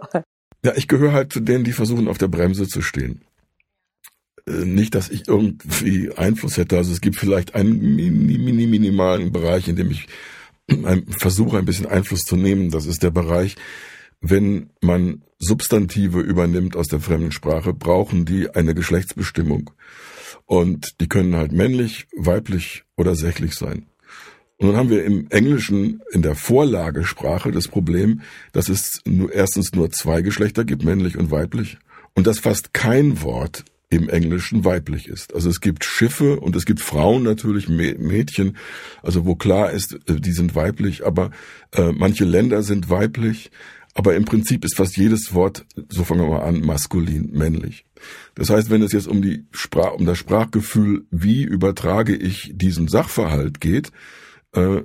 Ja, 0.65 0.73
ich 0.75 0.87
gehöre 0.87 1.13
halt 1.13 1.31
zu 1.31 1.41
denen, 1.41 1.63
die 1.63 1.73
versuchen, 1.73 2.07
auf 2.07 2.17
der 2.17 2.27
Bremse 2.27 2.67
zu 2.67 2.81
stehen. 2.81 3.21
Äh, 4.47 4.65
nicht, 4.65 4.95
dass 4.95 5.09
ich 5.09 5.27
irgendwie 5.27 6.11
Einfluss 6.11 6.57
hätte. 6.57 6.75
Also 6.75 6.91
es 6.91 7.01
gibt 7.01 7.17
vielleicht 7.17 7.53
einen 7.53 7.95
mini, 7.95 8.39
mini, 8.39 8.65
minimalen 8.65 9.31
Bereich, 9.31 9.67
in 9.67 9.75
dem 9.75 9.91
ich 9.91 10.07
versuche, 11.19 11.59
ein 11.59 11.65
bisschen 11.65 11.85
Einfluss 11.85 12.21
zu 12.21 12.35
nehmen. 12.35 12.71
Das 12.71 12.87
ist 12.87 13.03
der 13.03 13.11
Bereich, 13.11 13.57
wenn 14.21 14.71
man 14.81 15.21
Substantive 15.37 16.21
übernimmt 16.21 16.75
aus 16.75 16.87
der 16.87 16.99
fremden 16.99 17.31
Sprache, 17.31 17.71
brauchen 17.71 18.25
die 18.25 18.49
eine 18.49 18.73
Geschlechtsbestimmung. 18.73 19.69
Und 20.47 20.99
die 20.99 21.07
können 21.07 21.35
halt 21.35 21.51
männlich, 21.51 22.07
weiblich 22.17 22.85
oder 22.97 23.15
sächlich 23.15 23.53
sein. 23.53 23.85
Und 24.57 24.69
dann 24.69 24.77
haben 24.77 24.89
wir 24.89 25.03
im 25.03 25.27
Englischen 25.29 26.01
in 26.11 26.21
der 26.21 26.35
Vorlagesprache 26.35 27.51
das 27.51 27.67
Problem, 27.67 28.21
dass 28.53 28.69
es 28.69 29.01
nur, 29.05 29.33
erstens 29.33 29.73
nur 29.73 29.91
zwei 29.91 30.21
Geschlechter 30.21 30.63
gibt, 30.63 30.83
männlich 30.83 31.17
und 31.17 31.29
weiblich, 31.29 31.77
und 32.13 32.25
dass 32.25 32.39
fast 32.39 32.73
kein 32.73 33.21
Wort 33.21 33.65
im 33.89 34.09
Englischen 34.09 34.65
weiblich 34.65 35.07
ist. 35.07 35.35
Also 35.35 35.49
es 35.49 35.61
gibt 35.61 35.83
Schiffe 35.83 36.39
und 36.39 36.55
es 36.55 36.65
gibt 36.65 36.79
Frauen 36.79 37.23
natürlich, 37.23 37.67
Mädchen, 37.67 38.57
also 39.03 39.25
wo 39.25 39.35
klar 39.35 39.71
ist, 39.71 39.99
äh, 40.07 40.19
die 40.19 40.31
sind 40.31 40.55
weiblich, 40.55 41.05
aber 41.05 41.31
äh, 41.71 41.91
manche 41.91 42.25
Länder 42.25 42.63
sind 42.63 42.89
weiblich, 42.89 43.51
aber 43.93 44.15
im 44.15 44.25
Prinzip 44.25 44.65
ist 44.65 44.75
fast 44.75 44.97
jedes 44.97 45.33
Wort, 45.33 45.65
so 45.89 46.03
fangen 46.03 46.21
wir 46.21 46.29
mal 46.29 46.43
an, 46.43 46.61
maskulin, 46.61 47.29
männlich. 47.31 47.85
Das 48.35 48.49
heißt, 48.49 48.69
wenn 48.69 48.81
es 48.81 48.91
jetzt 48.91 49.07
um 49.07 49.21
die 49.21 49.45
Sprach, 49.51 49.93
um 49.93 50.05
das 50.05 50.17
Sprachgefühl, 50.17 51.05
wie 51.11 51.43
übertrage 51.43 52.15
ich 52.15 52.51
diesen 52.53 52.87
Sachverhalt 52.87 53.61
geht, 53.61 53.91
äh, 54.55 54.81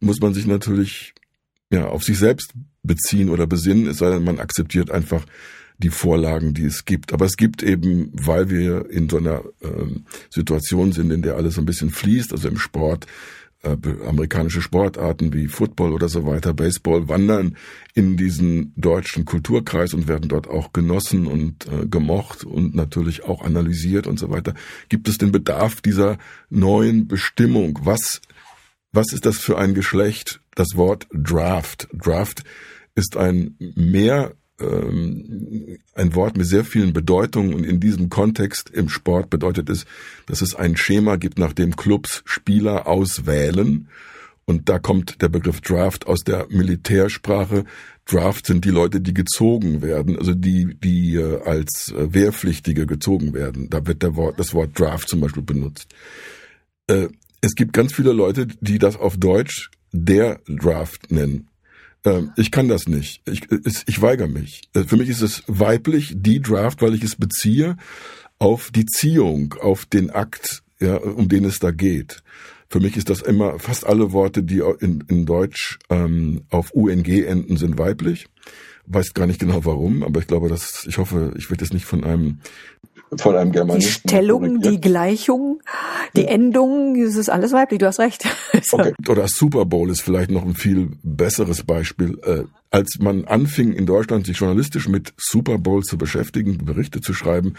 muss 0.00 0.20
man 0.20 0.34
sich 0.34 0.46
natürlich 0.46 1.14
ja 1.70 1.86
auf 1.86 2.04
sich 2.04 2.18
selbst 2.18 2.52
beziehen 2.82 3.30
oder 3.30 3.46
besinnen, 3.46 3.88
es 3.88 3.98
sei 3.98 4.10
denn, 4.10 4.24
man 4.24 4.38
akzeptiert 4.38 4.90
einfach 4.90 5.24
die 5.78 5.90
Vorlagen, 5.90 6.54
die 6.54 6.66
es 6.66 6.84
gibt. 6.84 7.12
Aber 7.12 7.24
es 7.24 7.36
gibt 7.36 7.62
eben, 7.62 8.10
weil 8.12 8.48
wir 8.48 8.88
in 8.90 9.08
so 9.08 9.16
einer 9.16 9.42
äh, 9.60 9.86
Situation 10.30 10.92
sind, 10.92 11.10
in 11.10 11.22
der 11.22 11.36
alles 11.36 11.58
ein 11.58 11.66
bisschen 11.66 11.90
fließt, 11.90 12.32
also 12.32 12.46
im 12.48 12.58
Sport, 12.58 13.06
äh, 13.62 13.76
amerikanische 14.06 14.62
Sportarten 14.62 15.32
wie 15.32 15.48
Football 15.48 15.92
oder 15.92 16.08
so 16.08 16.26
weiter, 16.26 16.54
Baseball, 16.54 17.08
wandern 17.08 17.56
in 17.94 18.16
diesen 18.16 18.72
deutschen 18.76 19.24
Kulturkreis 19.24 19.94
und 19.94 20.06
werden 20.06 20.28
dort 20.28 20.48
auch 20.48 20.72
genossen 20.72 21.26
und 21.26 21.66
äh, 21.66 21.86
gemocht 21.86 22.44
und 22.44 22.74
natürlich 22.74 23.24
auch 23.24 23.42
analysiert 23.42 24.06
und 24.06 24.18
so 24.18 24.30
weiter. 24.30 24.54
Gibt 24.88 25.08
es 25.08 25.18
den 25.18 25.32
Bedarf 25.32 25.80
dieser 25.80 26.18
neuen 26.50 27.08
Bestimmung? 27.08 27.80
Was 27.82 28.20
was 28.94 29.12
ist 29.12 29.26
das 29.26 29.38
für 29.38 29.58
ein 29.58 29.74
Geschlecht? 29.74 30.40
Das 30.54 30.76
Wort 30.76 31.06
Draft. 31.12 31.88
Draft 31.92 32.44
ist 32.94 33.16
ein 33.16 33.56
mehr 33.58 34.34
ähm, 34.60 35.78
ein 35.94 36.14
Wort 36.14 36.36
mit 36.36 36.46
sehr 36.46 36.64
vielen 36.64 36.92
Bedeutungen 36.92 37.54
und 37.54 37.64
in 37.64 37.80
diesem 37.80 38.08
Kontext 38.08 38.70
im 38.70 38.88
Sport 38.88 39.30
bedeutet 39.30 39.68
es, 39.68 39.84
dass 40.26 40.42
es 40.42 40.54
ein 40.54 40.76
Schema 40.76 41.16
gibt, 41.16 41.38
nach 41.38 41.52
dem 41.52 41.74
Clubs 41.76 42.22
Spieler 42.24 42.86
auswählen. 42.86 43.88
Und 44.46 44.68
da 44.68 44.78
kommt 44.78 45.22
der 45.22 45.28
Begriff 45.28 45.60
Draft 45.62 46.06
aus 46.06 46.22
der 46.22 46.46
Militärsprache. 46.50 47.64
Draft 48.04 48.46
sind 48.46 48.64
die 48.64 48.70
Leute, 48.70 49.00
die 49.00 49.14
gezogen 49.14 49.80
werden, 49.80 50.18
also 50.18 50.34
die, 50.34 50.76
die 50.78 51.16
äh, 51.16 51.40
als 51.42 51.92
äh, 51.96 52.12
Wehrpflichtige 52.12 52.86
gezogen 52.86 53.32
werden. 53.32 53.70
Da 53.70 53.86
wird 53.86 54.02
der 54.02 54.14
Wort, 54.16 54.38
das 54.38 54.52
Wort 54.52 54.78
Draft 54.78 55.08
zum 55.08 55.20
Beispiel 55.20 55.42
benutzt. 55.42 55.88
Es 57.44 57.54
gibt 57.56 57.74
ganz 57.74 57.92
viele 57.92 58.14
Leute, 58.14 58.46
die 58.46 58.78
das 58.78 58.96
auf 58.96 59.18
Deutsch 59.18 59.70
der 59.92 60.40
Draft 60.48 61.12
nennen. 61.12 61.50
Ähm, 62.02 62.32
ich 62.36 62.50
kann 62.50 62.68
das 62.68 62.88
nicht. 62.88 63.20
Ich, 63.28 63.42
ich 63.86 64.00
weigere 64.00 64.28
mich. 64.28 64.62
Äh, 64.72 64.84
für 64.84 64.96
mich 64.96 65.10
ist 65.10 65.20
es 65.20 65.42
weiblich, 65.46 66.14
die 66.16 66.40
Draft, 66.40 66.80
weil 66.80 66.94
ich 66.94 67.02
es 67.02 67.16
beziehe 67.16 67.76
auf 68.38 68.70
die 68.70 68.86
Ziehung, 68.86 69.56
auf 69.60 69.84
den 69.84 70.08
Akt, 70.08 70.62
ja, 70.80 70.96
um 70.96 71.28
den 71.28 71.44
es 71.44 71.58
da 71.58 71.70
geht. 71.70 72.22
Für 72.70 72.80
mich 72.80 72.96
ist 72.96 73.10
das 73.10 73.20
immer, 73.20 73.58
fast 73.58 73.84
alle 73.84 74.12
Worte, 74.12 74.42
die 74.42 74.62
in, 74.80 75.04
in 75.08 75.26
Deutsch 75.26 75.78
ähm, 75.90 76.44
auf 76.48 76.70
UNG 76.70 77.26
enden, 77.26 77.58
sind 77.58 77.76
weiblich. 77.76 78.26
Weiß 78.86 79.14
gar 79.14 79.26
nicht 79.26 79.40
genau 79.40 79.64
warum, 79.64 80.02
aber 80.02 80.20
ich 80.20 80.26
glaube, 80.26 80.48
dass 80.48 80.86
ich 80.86 80.98
hoffe, 80.98 81.32
ich 81.36 81.50
werde 81.50 81.64
jetzt 81.64 81.72
nicht 81.72 81.86
von 81.86 82.04
einem 82.04 82.40
von 83.18 83.36
einem 83.36 83.52
Germanisten. 83.52 84.02
Die 84.04 84.08
Stellung, 84.08 84.60
die 84.60 84.80
Gleichung, 84.80 85.60
die 86.16 86.22
ja. 86.22 86.28
Endung, 86.28 87.00
das 87.00 87.16
ist 87.16 87.28
alles 87.28 87.52
weiblich, 87.52 87.78
du 87.78 87.86
hast 87.86 88.00
recht. 88.00 88.24
okay. 88.72 88.92
Oder 89.08 89.26
Super 89.28 89.64
Bowl 89.64 89.90
ist 89.90 90.00
vielleicht 90.00 90.30
noch 90.30 90.44
ein 90.44 90.54
viel 90.54 90.90
besseres 91.02 91.62
Beispiel. 91.62 92.18
Äh, 92.24 92.44
als 92.70 92.98
man 92.98 93.24
anfing 93.24 93.72
in 93.72 93.86
Deutschland 93.86 94.26
sich 94.26 94.38
journalistisch 94.38 94.88
mit 94.88 95.14
Super 95.16 95.58
Bowl 95.58 95.82
zu 95.82 95.96
beschäftigen, 95.96 96.58
Berichte 96.64 97.00
zu 97.00 97.14
schreiben, 97.14 97.54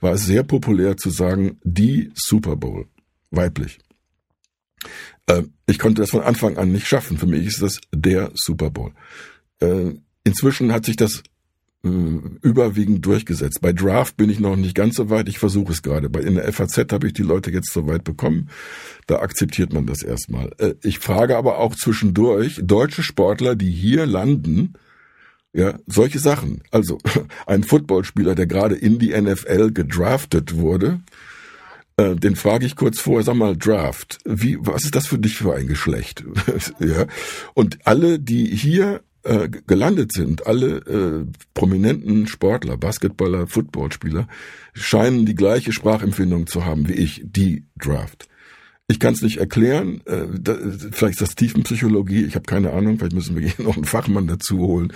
war 0.00 0.12
es 0.12 0.24
sehr 0.26 0.44
populär 0.44 0.96
zu 0.96 1.10
sagen, 1.10 1.58
die 1.64 2.12
Super 2.14 2.56
Bowl, 2.56 2.86
weiblich. 3.30 3.78
Äh, 5.26 5.42
ich 5.66 5.78
konnte 5.78 6.02
das 6.02 6.10
von 6.10 6.22
Anfang 6.22 6.56
an 6.56 6.72
nicht 6.72 6.86
schaffen. 6.86 7.18
Für 7.18 7.26
mich 7.26 7.46
ist 7.46 7.62
das 7.62 7.80
der 7.92 8.30
Super 8.34 8.70
Bowl. 8.70 8.92
Äh, 9.60 9.94
inzwischen 10.24 10.72
hat 10.72 10.86
sich 10.86 10.96
das 10.96 11.22
äh, 11.82 11.88
überwiegend 12.42 13.04
durchgesetzt. 13.06 13.60
Bei 13.60 13.72
Draft 13.72 14.16
bin 14.16 14.28
ich 14.28 14.38
noch 14.38 14.56
nicht 14.56 14.74
ganz 14.74 14.96
so 14.96 15.08
weit, 15.08 15.28
ich 15.28 15.38
versuche 15.38 15.72
es 15.72 15.82
gerade. 15.82 16.06
In 16.20 16.34
der 16.34 16.52
FAZ 16.52 16.92
habe 16.92 17.06
ich 17.06 17.14
die 17.14 17.22
Leute 17.22 17.50
jetzt 17.50 17.72
so 17.72 17.86
weit 17.86 18.04
bekommen, 18.04 18.50
da 19.06 19.20
akzeptiert 19.20 19.72
man 19.72 19.86
das 19.86 20.02
erstmal. 20.02 20.52
Äh, 20.58 20.74
ich 20.82 20.98
frage 20.98 21.36
aber 21.36 21.58
auch 21.58 21.74
zwischendurch 21.74 22.60
deutsche 22.62 23.02
Sportler, 23.02 23.56
die 23.56 23.70
hier 23.70 24.06
landen, 24.06 24.74
ja, 25.52 25.78
solche 25.86 26.18
Sachen. 26.18 26.62
Also 26.70 26.98
ein 27.46 27.64
Footballspieler, 27.64 28.34
der 28.34 28.46
gerade 28.46 28.74
in 28.74 28.98
die 28.98 29.18
NFL 29.18 29.72
gedraftet 29.72 30.56
wurde, 30.56 31.00
äh, 31.96 32.14
den 32.14 32.36
frage 32.36 32.66
ich 32.66 32.76
kurz 32.76 33.00
vorher, 33.00 33.24
sag 33.24 33.36
mal, 33.36 33.56
Draft, 33.56 34.18
wie, 34.24 34.58
was 34.60 34.84
ist 34.84 34.94
das 34.94 35.06
für 35.06 35.18
dich 35.18 35.36
für 35.36 35.54
ein 35.54 35.66
Geschlecht? 35.66 36.24
ja. 36.78 37.06
Und 37.54 37.78
alle, 37.84 38.18
die 38.18 38.46
hier 38.54 39.00
äh, 39.22 39.48
gelandet 39.48 40.12
sind, 40.12 40.46
alle 40.46 40.78
äh, 40.78 41.26
prominenten 41.54 42.26
Sportler, 42.26 42.76
Basketballer, 42.76 43.46
Footballspieler, 43.46 44.28
scheinen 44.72 45.26
die 45.26 45.34
gleiche 45.34 45.72
Sprachempfindung 45.72 46.46
zu 46.46 46.64
haben 46.64 46.88
wie 46.88 46.94
ich, 46.94 47.22
die 47.24 47.66
Draft. 47.76 48.28
Ich 48.90 48.98
kann 48.98 49.14
es 49.14 49.22
nicht 49.22 49.36
erklären. 49.36 50.02
Äh, 50.06 50.26
da, 50.40 50.56
vielleicht 50.90 51.20
ist 51.20 51.22
das 51.22 51.36
Tiefenpsychologie. 51.36 52.24
Ich 52.24 52.34
habe 52.34 52.46
keine 52.46 52.72
Ahnung. 52.72 52.98
Vielleicht 52.98 53.14
müssen 53.14 53.36
wir 53.36 53.48
hier 53.48 53.64
noch 53.64 53.76
einen 53.76 53.84
Fachmann 53.84 54.26
dazu 54.26 54.58
holen. 54.58 54.92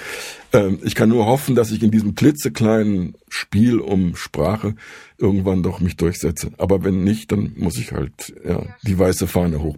Ähm, 0.52 0.80
ich 0.82 0.96
kann 0.96 1.10
nur 1.10 1.26
hoffen, 1.26 1.54
dass 1.54 1.70
ich 1.70 1.80
in 1.80 1.92
diesem 1.92 2.16
klitzekleinen 2.16 3.14
Spiel 3.28 3.78
um 3.78 4.16
Sprache 4.16 4.74
irgendwann 5.16 5.62
doch 5.62 5.78
mich 5.78 5.96
durchsetze. 5.96 6.50
Aber 6.58 6.82
wenn 6.82 7.04
nicht, 7.04 7.30
dann 7.30 7.52
muss 7.56 7.78
ich 7.78 7.92
halt 7.92 8.34
ja, 8.44 8.66
die 8.82 8.98
weiße 8.98 9.28
Fahne 9.28 9.62
hoch 9.62 9.76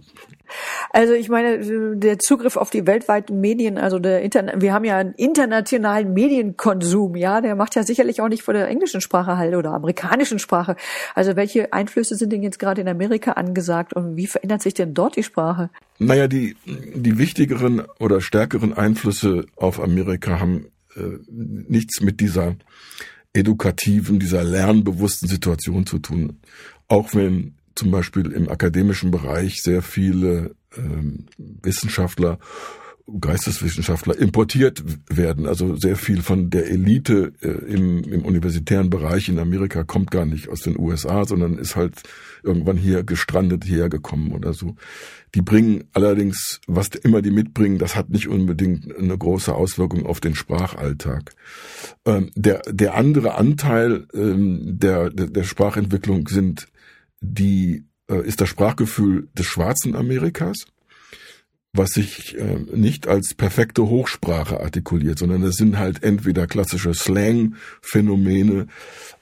also 0.91 1.13
ich 1.13 1.29
meine, 1.29 1.95
der 1.95 2.19
Zugriff 2.19 2.57
auf 2.57 2.69
die 2.69 2.85
weltweiten 2.87 3.39
Medien, 3.39 3.77
also 3.77 3.99
der 3.99 4.21
Internet, 4.21 4.61
wir 4.61 4.73
haben 4.73 4.85
ja 4.85 4.97
einen 4.97 5.13
internationalen 5.13 6.13
Medienkonsum, 6.13 7.15
ja, 7.15 7.41
der 7.41 7.55
macht 7.55 7.75
ja 7.75 7.83
sicherlich 7.83 8.21
auch 8.21 8.29
nicht 8.29 8.43
vor 8.43 8.53
der 8.53 8.67
englischen 8.67 9.01
Sprache 9.01 9.37
halt 9.37 9.55
oder 9.55 9.71
amerikanischen 9.71 10.39
Sprache. 10.39 10.75
Also 11.15 11.35
welche 11.35 11.73
Einflüsse 11.73 12.15
sind 12.15 12.31
denn 12.31 12.43
jetzt 12.43 12.59
gerade 12.59 12.81
in 12.81 12.87
Amerika 12.87 13.33
angesagt 13.33 13.93
und 13.93 14.15
wie 14.15 14.27
verändert 14.27 14.61
sich 14.61 14.73
denn 14.73 14.93
dort 14.93 15.15
die 15.15 15.23
Sprache? 15.23 15.69
Naja, 15.99 16.27
die, 16.27 16.55
die 16.65 17.17
wichtigeren 17.17 17.83
oder 17.99 18.21
stärkeren 18.21 18.73
Einflüsse 18.73 19.45
auf 19.55 19.81
Amerika 19.81 20.39
haben 20.39 20.67
äh, 20.95 21.01
nichts 21.29 22.01
mit 22.01 22.19
dieser 22.19 22.55
edukativen, 23.33 24.19
dieser 24.19 24.43
lernbewussten 24.43 25.27
Situation 25.27 25.85
zu 25.85 25.99
tun. 25.99 26.39
Auch 26.87 27.13
wenn 27.13 27.55
zum 27.77 27.91
Beispiel 27.91 28.31
im 28.31 28.49
akademischen 28.49 29.11
Bereich 29.11 29.61
sehr 29.61 29.81
viele 29.81 30.55
ähm, 30.75 31.27
Wissenschaftler, 31.37 32.39
Geisteswissenschaftler 33.21 34.17
importiert 34.17 34.83
werden. 35.09 35.47
Also 35.47 35.77
sehr 35.77 35.95
viel 35.95 36.21
von 36.21 36.49
der 36.49 36.69
Elite 36.69 37.33
äh, 37.41 37.47
im, 37.47 38.03
im 38.03 38.25
universitären 38.25 38.89
Bereich 38.89 39.29
in 39.29 39.39
Amerika 39.39 39.83
kommt 39.83 40.11
gar 40.11 40.25
nicht 40.25 40.49
aus 40.49 40.61
den 40.61 40.77
USA, 40.77 41.23
sondern 41.23 41.57
ist 41.57 41.75
halt 41.75 42.01
irgendwann 42.43 42.77
hier 42.77 43.03
gestrandet 43.03 43.63
hierher 43.63 43.89
gekommen 43.89 44.33
oder 44.33 44.53
so. 44.53 44.75
Die 45.35 45.41
bringen 45.41 45.85
allerdings, 45.93 46.59
was 46.67 46.89
immer 46.89 47.21
die 47.21 47.31
mitbringen, 47.31 47.77
das 47.77 47.95
hat 47.95 48.09
nicht 48.09 48.27
unbedingt 48.27 48.93
eine 48.97 49.17
große 49.17 49.53
Auswirkung 49.53 50.05
auf 50.05 50.19
den 50.19 50.35
Sprachalltag. 50.35 51.31
Ähm, 52.05 52.31
der, 52.35 52.61
der 52.69 52.95
andere 52.95 53.35
Anteil 53.35 54.07
ähm, 54.13 54.79
der, 54.79 55.11
der, 55.11 55.27
der 55.27 55.43
Sprachentwicklung 55.43 56.27
sind 56.27 56.67
die 57.21 57.85
äh, 58.09 58.25
ist 58.25 58.41
das 58.41 58.49
Sprachgefühl 58.49 59.29
des 59.33 59.45
schwarzen 59.45 59.95
Amerikas, 59.95 60.65
was 61.73 61.91
sich 61.91 62.35
äh, 62.37 62.57
nicht 62.73 63.07
als 63.07 63.33
perfekte 63.35 63.87
Hochsprache 63.87 64.59
artikuliert, 64.59 65.19
sondern 65.19 65.43
es 65.43 65.55
sind 65.55 65.77
halt 65.77 66.03
entweder 66.03 66.47
klassische 66.47 66.93
Slang-Phänomene, 66.93 68.67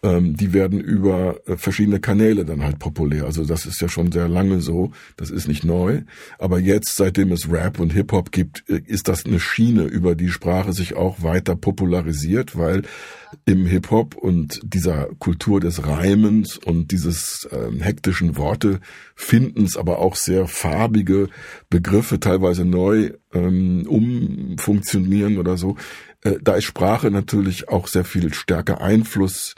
ähm, 0.04 0.36
die 0.38 0.54
werden 0.54 0.80
über 0.80 1.38
äh, 1.48 1.58
verschiedene 1.58 2.00
Kanäle 2.00 2.46
dann 2.46 2.64
halt 2.64 2.80
populär. 2.80 3.26
Also 3.26 3.46
das 3.46 3.66
ist 3.66 3.82
ja 3.82 3.90
schon 3.90 4.12
sehr 4.12 4.28
lange 4.28 4.62
so, 4.62 4.92
das 5.18 5.32
ist 5.32 5.48
nicht 5.48 5.64
neu. 5.64 6.04
Aber 6.40 6.60
jetzt, 6.60 6.96
seitdem 6.96 7.32
es 7.32 7.52
Rap 7.52 7.80
und 7.80 7.94
Hip-Hop 7.94 8.32
gibt, 8.32 8.64
äh, 8.70 8.82
ist 8.86 9.08
das 9.08 9.26
eine 9.26 9.40
Schiene, 9.40 9.84
über 9.84 10.16
die 10.16 10.30
Sprache 10.30 10.74
sich 10.74 10.96
auch 10.96 11.24
weiter 11.24 11.56
popularisiert, 11.56 12.58
weil 12.58 12.84
im 13.46 13.66
Hip-Hop 13.66 14.16
und 14.16 14.62
dieser 14.64 15.10
Kultur 15.20 15.60
des 15.60 15.86
Reimens 15.86 16.58
und 16.58 16.92
dieses 16.92 17.48
äh, 17.52 17.72
hektischen 17.84 18.38
Worte 18.38 18.80
findens, 19.16 19.76
aber 19.78 20.00
auch 20.00 20.16
sehr 20.16 20.48
farbige 20.48 21.30
Begriffe 21.70 22.20
neu 22.66 23.12
ähm, 23.34 23.86
umfunktionieren 23.88 25.38
oder 25.38 25.58
so. 25.58 25.76
Äh, 26.22 26.38
da 26.42 26.56
ist 26.56 26.66
Sprache 26.66 27.12
natürlich 27.12 27.70
auch 27.70 27.88
sehr 27.88 28.06
viel 28.06 28.34
stärker 28.34 28.82
Einfluss 28.82 29.56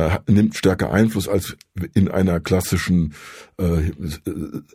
äh, 0.00 0.18
nimmt 0.28 0.56
stärker 0.56 0.92
Einfluss 0.92 1.28
als 1.28 1.56
in 1.94 2.08
einer 2.08 2.40
klassischen 2.40 3.14
äh, 3.58 3.90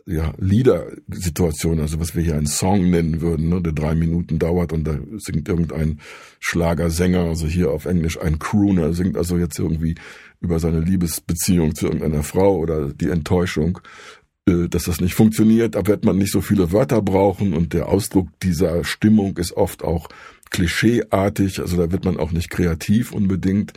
ja, 0.06 0.32
Liedersituation, 0.38 1.80
also 1.80 1.98
was 2.00 2.14
wir 2.14 2.22
hier 2.22 2.36
einen 2.36 2.46
Song 2.46 2.90
nennen 2.90 3.20
würden, 3.20 3.48
ne, 3.48 3.62
der 3.62 3.72
drei 3.72 3.94
Minuten 3.94 4.38
dauert 4.38 4.72
und 4.72 4.84
da 4.84 4.98
singt 5.16 5.48
irgendein 5.48 6.00
Schlagersänger, 6.40 7.20
also 7.20 7.46
hier 7.46 7.70
auf 7.70 7.86
Englisch 7.86 8.20
ein 8.20 8.38
Crooner, 8.38 8.92
singt 8.92 9.16
also 9.16 9.38
jetzt 9.38 9.58
irgendwie 9.58 9.96
über 10.40 10.58
seine 10.58 10.80
Liebesbeziehung 10.80 11.74
zu 11.74 11.86
irgendeiner 11.86 12.22
Frau 12.22 12.56
oder 12.58 12.92
die 12.92 13.08
Enttäuschung 13.08 13.78
äh, 13.78 13.82
dass 14.46 14.84
das 14.84 15.00
nicht 15.00 15.14
funktioniert, 15.14 15.74
da 15.74 15.86
wird 15.86 16.04
man 16.04 16.18
nicht 16.18 16.30
so 16.30 16.40
viele 16.40 16.70
Wörter 16.70 17.02
brauchen. 17.02 17.52
Und 17.52 17.72
der 17.72 17.88
Ausdruck 17.88 18.28
dieser 18.42 18.84
Stimmung 18.84 19.36
ist 19.38 19.52
oft 19.52 19.82
auch 19.82 20.08
klischeeartig, 20.50 21.60
also 21.60 21.76
da 21.76 21.90
wird 21.90 22.04
man 22.04 22.16
auch 22.16 22.30
nicht 22.30 22.50
kreativ 22.50 23.12
unbedingt. 23.12 23.72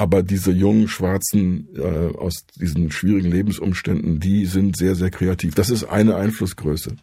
Aber 0.00 0.22
diese 0.22 0.50
jungen 0.50 0.88
Schwarzen 0.88 1.68
äh, 1.76 2.16
aus 2.16 2.46
diesen 2.58 2.90
schwierigen 2.90 3.30
Lebensumständen, 3.30 4.18
die 4.18 4.46
sind 4.46 4.74
sehr, 4.74 4.94
sehr 4.94 5.10
kreativ. 5.10 5.54
Das 5.54 5.68
ist 5.68 5.84
eine 5.84 6.16
Einflussgröße. 6.16 6.96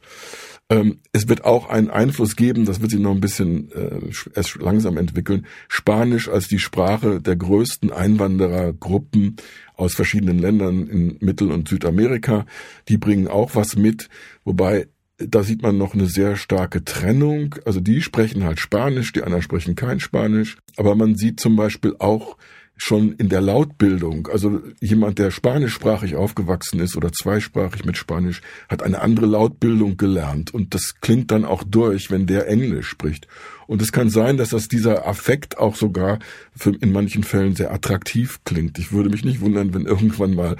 Ähm, 0.71 0.97
es 1.11 1.27
wird 1.29 1.45
auch 1.45 1.69
einen 1.69 1.91
Einfluss 1.91 2.35
geben, 2.35 2.65
das 2.65 2.81
wird 2.81 2.89
sich 2.89 2.99
noch 2.99 3.11
ein 3.11 3.21
bisschen 3.21 3.71
äh, 3.71 3.99
erst 4.33 4.55
langsam 4.55 4.97
entwickeln, 4.97 5.45
Spanisch 5.67 6.27
als 6.27 6.47
die 6.47 6.57
Sprache 6.57 7.21
der 7.21 7.35
größten 7.35 7.91
Einwanderergruppen 7.91 9.35
aus 9.75 9.93
verschiedenen 9.93 10.39
Ländern 10.39 10.87
in 10.87 11.17
Mittel- 11.19 11.51
und 11.51 11.69
Südamerika. 11.69 12.47
Die 12.89 12.97
bringen 12.97 13.27
auch 13.27 13.53
was 13.53 13.75
mit, 13.75 14.09
wobei 14.43 14.87
da 15.19 15.43
sieht 15.43 15.61
man 15.61 15.77
noch 15.77 15.93
eine 15.93 16.07
sehr 16.07 16.35
starke 16.35 16.83
Trennung. 16.83 17.53
Also 17.63 17.79
die 17.79 18.01
sprechen 18.01 18.43
halt 18.43 18.59
Spanisch, 18.59 19.13
die 19.13 19.21
anderen 19.21 19.43
sprechen 19.43 19.75
kein 19.75 19.99
Spanisch. 19.99 20.57
Aber 20.77 20.95
man 20.95 21.15
sieht 21.15 21.39
zum 21.39 21.55
Beispiel 21.55 21.95
auch 21.99 22.37
schon 22.77 23.13
in 23.13 23.29
der 23.29 23.41
Lautbildung, 23.41 24.27
also 24.27 24.61
jemand, 24.79 25.19
der 25.19 25.31
spanischsprachig 25.31 26.15
aufgewachsen 26.15 26.79
ist 26.79 26.95
oder 26.95 27.11
zweisprachig 27.11 27.85
mit 27.85 27.97
Spanisch, 27.97 28.41
hat 28.69 28.83
eine 28.83 29.01
andere 29.01 29.25
Lautbildung 29.25 29.97
gelernt 29.97 30.53
und 30.53 30.73
das 30.73 31.01
klingt 31.01 31.31
dann 31.31 31.43
auch 31.43 31.63
durch, 31.63 32.11
wenn 32.11 32.27
der 32.27 32.47
Englisch 32.47 32.87
spricht. 32.87 33.27
Und 33.65 33.81
es 33.81 33.91
kann 33.91 34.09
sein, 34.09 34.37
dass 34.37 34.49
das 34.49 34.67
dieser 34.67 35.07
Affekt 35.07 35.57
auch 35.57 35.75
sogar 35.75 36.19
für, 36.55 36.73
in 36.75 36.91
manchen 36.91 37.23
Fällen 37.23 37.55
sehr 37.55 37.73
attraktiv 37.73 38.39
klingt. 38.45 38.79
Ich 38.79 38.91
würde 38.91 39.09
mich 39.09 39.25
nicht 39.25 39.41
wundern, 39.41 39.73
wenn 39.73 39.85
irgendwann 39.85 40.35
mal 40.35 40.55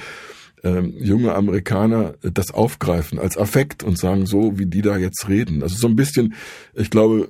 ähm, 0.63 0.93
junge 0.99 1.35
Amerikaner 1.35 2.15
das 2.21 2.51
aufgreifen 2.51 3.19
als 3.19 3.37
Affekt 3.37 3.83
und 3.83 3.97
sagen 3.97 4.25
so, 4.25 4.57
wie 4.57 4.65
die 4.65 4.81
da 4.81 4.97
jetzt 4.97 5.29
reden. 5.29 5.61
Also 5.61 5.75
so 5.77 5.87
ein 5.87 5.95
bisschen, 5.95 6.33
ich 6.73 6.89
glaube, 6.89 7.29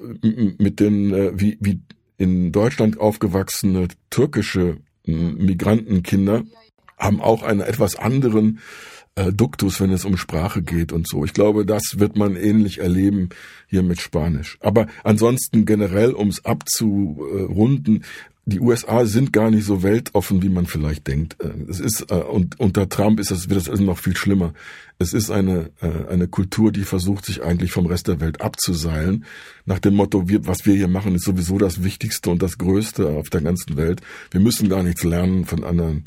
mit 0.57 0.79
den, 0.79 1.13
äh, 1.13 1.31
wie, 1.35 1.57
wie 1.59 1.81
in 2.17 2.51
Deutschland 2.51 2.99
aufgewachsene 2.99 3.87
türkische 4.09 4.77
Migrantenkinder 5.05 6.43
haben 6.97 7.21
auch 7.21 7.43
einen 7.43 7.61
etwas 7.61 7.95
anderen 7.95 8.59
äh, 9.17 9.33
Duktus, 9.33 9.81
wenn 9.81 9.91
es 9.91 10.05
um 10.05 10.15
Sprache 10.15 10.61
geht 10.61 10.91
und 10.91 11.07
so. 11.07 11.25
Ich 11.25 11.33
glaube, 11.33 11.65
das 11.65 11.99
wird 11.99 12.15
man 12.15 12.35
ähnlich 12.35 12.79
erleben 12.79 13.29
hier 13.67 13.83
mit 13.83 13.99
Spanisch. 13.99 14.57
Aber 14.61 14.87
ansonsten 15.03 15.65
generell, 15.65 16.13
um 16.13 16.27
es 16.29 16.45
abzurunden, 16.45 18.03
die 18.45 18.61
USA 18.61 19.05
sind 19.05 19.33
gar 19.33 19.51
nicht 19.51 19.65
so 19.65 19.83
weltoffen, 19.83 20.41
wie 20.41 20.49
man 20.49 20.67
vielleicht 20.67 21.07
denkt. 21.07 21.35
Äh, 21.43 21.49
es 21.69 21.79
ist 21.79 22.11
äh, 22.11 22.15
und 22.15 22.59
unter 22.59 22.87
Trump 22.87 23.19
ist 23.19 23.31
das 23.31 23.49
wird 23.49 23.67
das 23.67 23.79
noch 23.79 23.97
viel 23.97 24.15
schlimmer. 24.15 24.53
Es 24.99 25.13
ist 25.13 25.31
eine 25.31 25.71
äh, 25.81 26.07
eine 26.09 26.27
Kultur, 26.27 26.71
die 26.71 26.83
versucht 26.83 27.25
sich 27.25 27.43
eigentlich 27.43 27.71
vom 27.71 27.87
Rest 27.87 28.07
der 28.07 28.21
Welt 28.21 28.39
abzuseilen, 28.39 29.25
nach 29.65 29.79
dem 29.79 29.95
Motto, 29.95 30.29
wir, 30.29 30.47
was 30.47 30.65
wir 30.65 30.75
hier 30.75 30.87
machen, 30.87 31.15
ist 31.15 31.25
sowieso 31.25 31.57
das 31.57 31.83
Wichtigste 31.83 32.29
und 32.29 32.41
das 32.41 32.57
Größte 32.57 33.09
auf 33.09 33.29
der 33.29 33.41
ganzen 33.41 33.75
Welt. 33.75 34.01
Wir 34.31 34.39
müssen 34.39 34.69
gar 34.69 34.83
nichts 34.83 35.03
lernen 35.03 35.43
von 35.43 35.65
anderen 35.65 36.05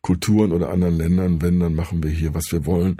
Kulturen 0.00 0.52
oder 0.52 0.70
anderen 0.70 0.96
Ländern. 0.96 1.42
Wenn, 1.42 1.60
dann 1.60 1.74
machen 1.74 2.02
wir 2.02 2.10
hier, 2.10 2.34
was 2.34 2.50
wir 2.52 2.66
wollen. 2.66 2.98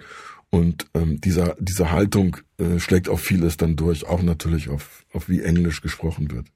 Und 0.50 0.86
ähm, 0.94 1.20
dieser 1.20 1.56
diese 1.58 1.90
Haltung 1.90 2.38
äh, 2.58 2.78
schlägt 2.78 3.08
auf 3.08 3.20
vieles 3.20 3.56
dann 3.58 3.76
durch, 3.76 4.06
auch 4.06 4.22
natürlich 4.22 4.70
auf 4.70 5.04
auf 5.12 5.28
wie 5.28 5.42
Englisch 5.42 5.82
gesprochen 5.82 6.30
wird. 6.30 6.46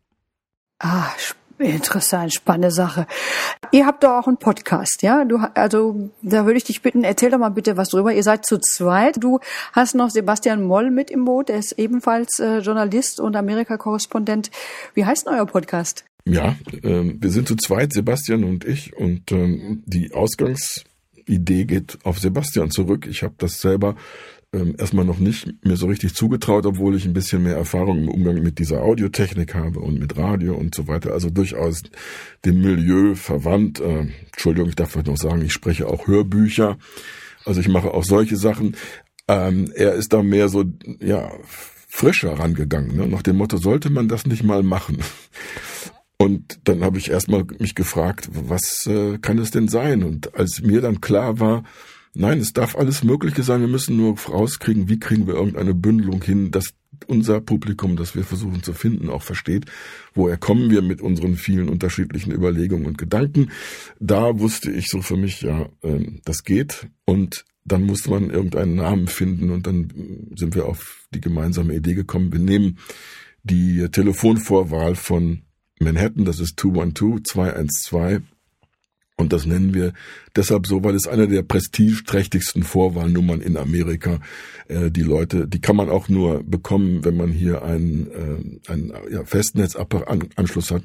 Ah. 0.78 1.10
Interessant, 1.58 2.34
spannende 2.34 2.70
Sache. 2.70 3.06
Ihr 3.70 3.86
habt 3.86 4.02
doch 4.02 4.10
auch 4.10 4.26
einen 4.26 4.36
Podcast, 4.36 5.02
ja? 5.02 5.24
Du, 5.24 5.38
also 5.54 6.10
da 6.22 6.44
würde 6.44 6.56
ich 6.56 6.64
dich 6.64 6.82
bitten, 6.82 7.04
erzähl 7.04 7.30
doch 7.30 7.38
mal 7.38 7.50
bitte 7.50 7.76
was 7.76 7.90
drüber. 7.90 8.12
Ihr 8.12 8.22
seid 8.22 8.44
zu 8.44 8.58
zweit. 8.58 9.22
Du 9.22 9.38
hast 9.72 9.94
noch 9.94 10.10
Sebastian 10.10 10.62
Moll 10.62 10.90
mit 10.90 11.10
im 11.10 11.24
Boot. 11.24 11.50
Er 11.50 11.58
ist 11.58 11.72
ebenfalls 11.72 12.40
äh, 12.40 12.58
Journalist 12.58 13.20
und 13.20 13.36
Amerika-Korrespondent. 13.36 14.50
Wie 14.94 15.04
heißt 15.04 15.26
denn 15.26 15.34
euer 15.34 15.46
Podcast? 15.46 16.04
Ja, 16.24 16.56
äh, 16.82 17.14
wir 17.18 17.30
sind 17.30 17.48
zu 17.48 17.56
zweit, 17.56 17.92
Sebastian 17.92 18.44
und 18.44 18.64
ich, 18.64 18.94
und 18.96 19.32
ähm, 19.32 19.82
die 19.86 20.12
Ausgangsidee 20.12 21.64
geht 21.64 21.98
auf 22.04 22.18
Sebastian 22.18 22.70
zurück. 22.70 23.06
Ich 23.08 23.22
habe 23.22 23.34
das 23.38 23.60
selber 23.60 23.96
ähm, 24.54 24.76
erstmal 24.78 25.04
noch 25.04 25.18
nicht 25.18 25.64
mir 25.64 25.76
so 25.76 25.86
richtig 25.86 26.14
zugetraut, 26.14 26.66
obwohl 26.66 26.94
ich 26.94 27.06
ein 27.06 27.14
bisschen 27.14 27.42
mehr 27.42 27.56
Erfahrung 27.56 28.02
im 28.02 28.08
Umgang 28.08 28.42
mit 28.42 28.58
dieser 28.58 28.82
Audiotechnik 28.82 29.54
habe 29.54 29.80
und 29.80 29.98
mit 29.98 30.16
Radio 30.16 30.54
und 30.54 30.74
so 30.74 30.86
weiter. 30.86 31.12
Also 31.12 31.30
durchaus 31.30 31.82
dem 32.44 32.60
Milieu 32.60 33.14
verwandt. 33.14 33.80
Äh, 33.80 34.08
Entschuldigung, 34.26 34.68
ich 34.68 34.76
darf 34.76 34.92
vielleicht 34.92 35.08
noch 35.08 35.16
sagen, 35.16 35.42
ich 35.42 35.52
spreche 35.52 35.88
auch 35.88 36.06
Hörbücher. 36.06 36.78
Also 37.44 37.60
ich 37.60 37.68
mache 37.68 37.92
auch 37.92 38.04
solche 38.04 38.36
Sachen. 38.36 38.76
Ähm, 39.26 39.72
er 39.74 39.94
ist 39.94 40.12
da 40.12 40.22
mehr 40.22 40.48
so, 40.48 40.64
ja, 41.00 41.32
frischer 41.88 42.38
rangegangen, 42.38 42.96
ne? 42.96 43.06
nach 43.06 43.22
dem 43.22 43.36
Motto, 43.36 43.58
sollte 43.58 43.90
man 43.90 44.08
das 44.08 44.26
nicht 44.26 44.42
mal 44.42 44.62
machen? 44.62 44.98
Und 46.18 46.60
dann 46.64 46.84
habe 46.84 46.98
ich 46.98 47.10
erstmal 47.10 47.44
mich 47.58 47.74
gefragt, 47.74 48.28
was 48.32 48.86
äh, 48.86 49.18
kann 49.18 49.38
es 49.38 49.50
denn 49.50 49.68
sein? 49.68 50.02
Und 50.02 50.34
als 50.34 50.62
mir 50.62 50.80
dann 50.80 51.00
klar 51.00 51.40
war, 51.40 51.64
Nein, 52.14 52.40
es 52.40 52.52
darf 52.52 52.76
alles 52.76 53.02
Mögliche 53.02 53.42
sein. 53.42 53.62
Wir 53.62 53.68
müssen 53.68 53.96
nur 53.96 54.18
rauskriegen, 54.18 54.88
wie 54.88 54.98
kriegen 54.98 55.26
wir 55.26 55.34
irgendeine 55.34 55.72
Bündelung 55.72 56.22
hin, 56.22 56.50
dass 56.50 56.74
unser 57.06 57.40
Publikum, 57.40 57.96
das 57.96 58.14
wir 58.14 58.22
versuchen 58.22 58.62
zu 58.62 58.74
finden, 58.74 59.08
auch 59.08 59.22
versteht, 59.22 59.64
woher 60.14 60.36
kommen 60.36 60.70
wir 60.70 60.82
mit 60.82 61.00
unseren 61.00 61.36
vielen 61.36 61.70
unterschiedlichen 61.70 62.32
Überlegungen 62.32 62.86
und 62.86 62.98
Gedanken. 62.98 63.50
Da 63.98 64.38
wusste 64.38 64.70
ich 64.70 64.88
so 64.88 65.00
für 65.00 65.16
mich, 65.16 65.40
ja, 65.40 65.70
äh, 65.82 66.06
das 66.24 66.44
geht. 66.44 66.86
Und 67.06 67.46
dann 67.64 67.84
musste 67.84 68.10
man 68.10 68.28
irgendeinen 68.28 68.74
Namen 68.74 69.06
finden 69.06 69.50
und 69.50 69.66
dann 69.66 70.32
sind 70.36 70.54
wir 70.54 70.66
auf 70.66 71.06
die 71.14 71.20
gemeinsame 71.20 71.74
Idee 71.74 71.94
gekommen. 71.94 72.32
Wir 72.32 72.40
nehmen 72.40 72.78
die 73.42 73.88
Telefonvorwahl 73.90 74.96
von 74.96 75.42
Manhattan, 75.82 76.24
das 76.24 76.40
ist 76.40 76.58
212 76.58 77.22
212 77.24 78.22
und 79.16 79.32
das 79.32 79.46
nennen 79.46 79.72
wir 79.72 79.92
deshalb 80.34 80.66
so, 80.66 80.82
weil 80.82 80.94
es 80.94 81.06
eine 81.06 81.28
der 81.28 81.42
prestigeträchtigsten 81.42 82.62
Vorwahlnummern 82.62 83.40
in 83.40 83.56
Amerika. 83.56 84.18
Äh, 84.68 84.90
die 84.90 85.02
Leute, 85.02 85.46
die 85.46 85.60
kann 85.60 85.76
man 85.76 85.90
auch 85.90 86.08
nur 86.08 86.42
bekommen, 86.42 87.04
wenn 87.04 87.16
man 87.16 87.30
hier 87.30 87.62
einen, 87.62 88.60
äh, 88.66 88.70
einen 88.70 88.92
ja, 89.10 89.24
Festnetzanschluss 89.24 90.70
hat. 90.70 90.82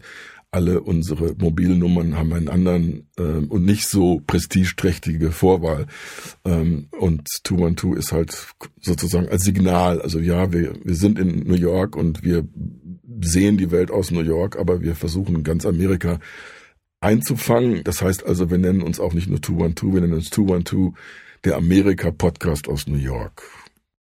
Alle 0.51 0.81
unsere 0.81 1.35
Mobilnummern 1.37 2.15
haben 2.15 2.31
einen 2.31 2.47
anderen 2.47 3.09
äh, 3.17 3.23
und 3.23 3.65
nicht 3.65 3.87
so 3.87 4.21
prestigeträchtige 4.25 5.31
Vorwahl. 5.31 5.87
Ähm, 6.45 6.89
und 6.91 7.27
212 7.43 7.97
ist 7.97 8.11
halt 8.11 8.47
sozusagen 8.81 9.29
als 9.29 9.43
Signal. 9.43 10.01
Also 10.01 10.19
ja, 10.19 10.53
wir, 10.53 10.75
wir 10.83 10.95
sind 10.95 11.17
in 11.17 11.39
New 11.39 11.55
York 11.55 11.95
und 11.95 12.23
wir 12.23 12.47
sehen 13.21 13.57
die 13.57 13.71
Welt 13.71 13.91
aus 13.91 14.11
New 14.11 14.21
York, 14.21 14.57
aber 14.57 14.81
wir 14.81 14.95
versuchen 14.95 15.43
ganz 15.43 15.65
Amerika 15.65 16.19
einzufangen. 16.99 17.83
Das 17.83 18.01
heißt 18.01 18.25
also, 18.25 18.49
wir 18.49 18.57
nennen 18.57 18.81
uns 18.81 18.99
auch 18.99 19.13
nicht 19.13 19.29
nur 19.29 19.41
212, 19.41 19.93
wir 19.93 20.01
nennen 20.01 20.13
uns 20.13 20.29
212, 20.29 20.93
der 21.43 21.55
Amerika-Podcast 21.55 22.67
aus 22.67 22.87
New 22.87 22.97
York. 22.97 23.43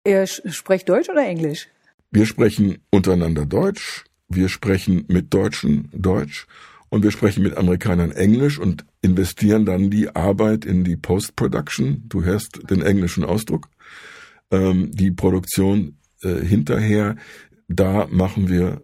Ihr 0.05 0.25
spricht 0.27 0.89
Deutsch 0.89 1.09
oder 1.09 1.25
Englisch? 1.25 1.67
Wir 2.11 2.25
sprechen 2.25 2.77
untereinander 2.91 3.45
Deutsch, 3.45 4.05
wir 4.27 4.49
sprechen 4.49 5.05
mit 5.07 5.33
Deutschen 5.33 5.89
Deutsch 5.93 6.47
und 6.89 7.03
wir 7.03 7.11
sprechen 7.11 7.43
mit 7.43 7.57
Amerikanern 7.57 8.11
Englisch 8.11 8.59
und 8.59 8.85
investieren 9.01 9.65
dann 9.65 9.89
die 9.89 10.15
Arbeit 10.15 10.65
in 10.65 10.83
die 10.83 10.95
Post-Production. 10.95 12.03
Du 12.07 12.23
hörst 12.23 12.69
den 12.69 12.81
englischen 12.81 13.23
Ausdruck. 13.23 13.69
Ähm, 14.51 14.91
die 14.91 15.11
Produktion 15.11 15.97
äh, 16.21 16.35
hinterher, 16.35 17.15
da 17.67 18.07
machen 18.11 18.49
wir 18.49 18.83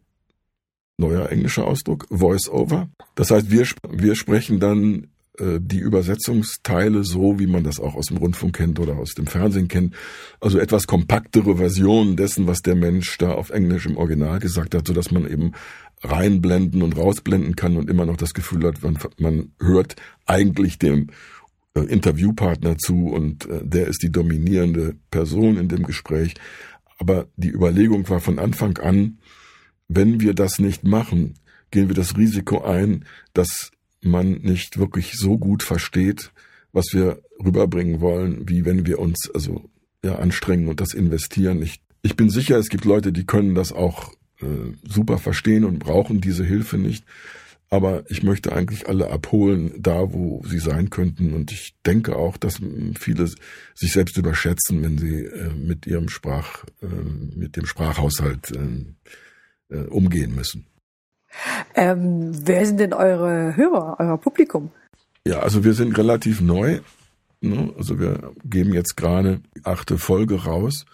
neuer 0.99 1.31
englischer 1.31 1.65
Ausdruck, 1.65 2.05
Voice-Over. 2.09 2.89
Das 3.15 3.31
heißt, 3.31 3.49
wir, 3.49 3.65
wir 3.89 4.15
sprechen 4.15 4.59
dann 4.59 5.07
äh, 5.39 5.59
die 5.59 5.79
Übersetzungsteile 5.79 7.03
so, 7.03 7.39
wie 7.39 7.47
man 7.47 7.63
das 7.63 7.79
auch 7.79 7.95
aus 7.95 8.07
dem 8.07 8.17
Rundfunk 8.17 8.57
kennt 8.57 8.79
oder 8.79 8.97
aus 8.97 9.13
dem 9.15 9.27
Fernsehen 9.27 9.67
kennt. 9.67 9.95
Also 10.39 10.59
etwas 10.59 10.85
kompaktere 10.85 11.57
Versionen 11.57 12.15
dessen, 12.15 12.47
was 12.47 12.59
der 12.59 12.75
Mensch 12.75 13.17
da 13.17 13.31
auf 13.31 13.49
Englisch 13.49 13.85
im 13.85 13.97
Original 13.97 14.39
gesagt 14.39 14.75
hat, 14.75 14.85
so 14.85 14.93
dass 14.93 15.11
man 15.11 15.29
eben 15.29 15.53
reinblenden 16.01 16.81
und 16.81 16.97
rausblenden 16.97 17.55
kann 17.55 17.77
und 17.77 17.89
immer 17.89 18.05
noch 18.05 18.17
das 18.17 18.33
Gefühl 18.33 18.65
hat, 18.65 18.81
man, 18.81 18.97
man 19.17 19.51
hört 19.59 19.95
eigentlich 20.25 20.77
dem 20.79 21.07
äh, 21.73 21.81
Interviewpartner 21.81 22.77
zu 22.77 23.07
und 23.07 23.45
äh, 23.47 23.61
der 23.63 23.87
ist 23.87 24.03
die 24.03 24.11
dominierende 24.11 24.95
Person 25.11 25.57
in 25.57 25.67
dem 25.67 25.83
Gespräch. 25.83 26.35
Aber 26.97 27.27
die 27.37 27.49
Überlegung 27.49 28.07
war 28.09 28.19
von 28.19 28.39
Anfang 28.39 28.77
an, 28.77 29.19
wenn 29.89 30.21
wir 30.21 30.33
das 30.33 30.59
nicht 30.59 30.85
machen, 30.85 31.33
gehen 31.71 31.89
wir 31.89 31.95
das 31.95 32.15
Risiko 32.15 32.63
ein, 32.63 33.05
dass 33.33 33.71
man 34.01 34.33
nicht 34.41 34.77
wirklich 34.77 35.13
so 35.17 35.37
gut 35.37 35.63
versteht, 35.63 36.31
was 36.71 36.85
wir 36.93 37.21
rüberbringen 37.43 37.99
wollen, 37.99 38.47
wie 38.47 38.63
wenn 38.63 38.85
wir 38.85 38.99
uns 38.99 39.29
also 39.33 39.69
ja 40.03 40.15
anstrengen 40.15 40.69
und 40.69 40.79
das 40.79 40.93
investieren. 40.93 41.61
Ich, 41.61 41.81
ich 42.01 42.15
bin 42.15 42.29
sicher, 42.29 42.57
es 42.57 42.69
gibt 42.69 42.85
Leute, 42.85 43.11
die 43.11 43.25
können 43.25 43.55
das 43.55 43.73
auch 43.73 44.13
äh, 44.41 44.45
super 44.87 45.17
verstehen 45.17 45.65
und 45.65 45.79
brauchen 45.79 46.21
diese 46.21 46.45
Hilfe 46.45 46.77
nicht. 46.77 47.03
Aber 47.71 48.03
ich 48.09 48.23
möchte 48.23 48.51
eigentlich 48.51 48.87
alle 48.87 49.11
abholen, 49.11 49.73
da 49.77 50.11
wo 50.11 50.41
sie 50.43 50.57
sein 50.57 50.89
könnten. 50.89 51.33
Und 51.33 51.51
ich 51.51 51.75
denke 51.85 52.15
auch, 52.15 52.37
dass 52.37 52.59
viele 52.99 53.29
sich 53.75 53.91
selbst 53.91 54.17
überschätzen, 54.17 54.81
wenn 54.81 54.97
sie 54.97 55.25
äh, 55.25 55.53
mit 55.53 55.85
ihrem 55.85 56.09
Sprach, 56.09 56.63
äh, 56.81 56.87
mit 57.35 57.57
dem 57.57 57.67
Sprachhaushalt 57.67 58.51
äh, 58.51 58.85
äh, 59.69 59.77
umgehen 59.85 60.35
müssen. 60.35 60.65
Ähm, 61.75 62.31
wer 62.45 62.65
sind 62.65 62.79
denn 62.79 62.93
eure 62.93 63.55
Hörer, 63.55 63.97
euer 63.99 64.17
Publikum? 64.17 64.71
Ja, 65.25 65.39
also 65.39 65.63
wir 65.63 65.73
sind 65.73 65.97
relativ 65.97 66.41
neu. 66.41 66.79
Ne? 67.41 67.73
Also 67.77 67.99
wir 67.99 68.33
geben 68.43 68.73
jetzt 68.73 68.97
gerade 68.97 69.41
die 69.55 69.65
achte 69.65 69.97
Folge 69.97 70.43
raus 70.43 70.85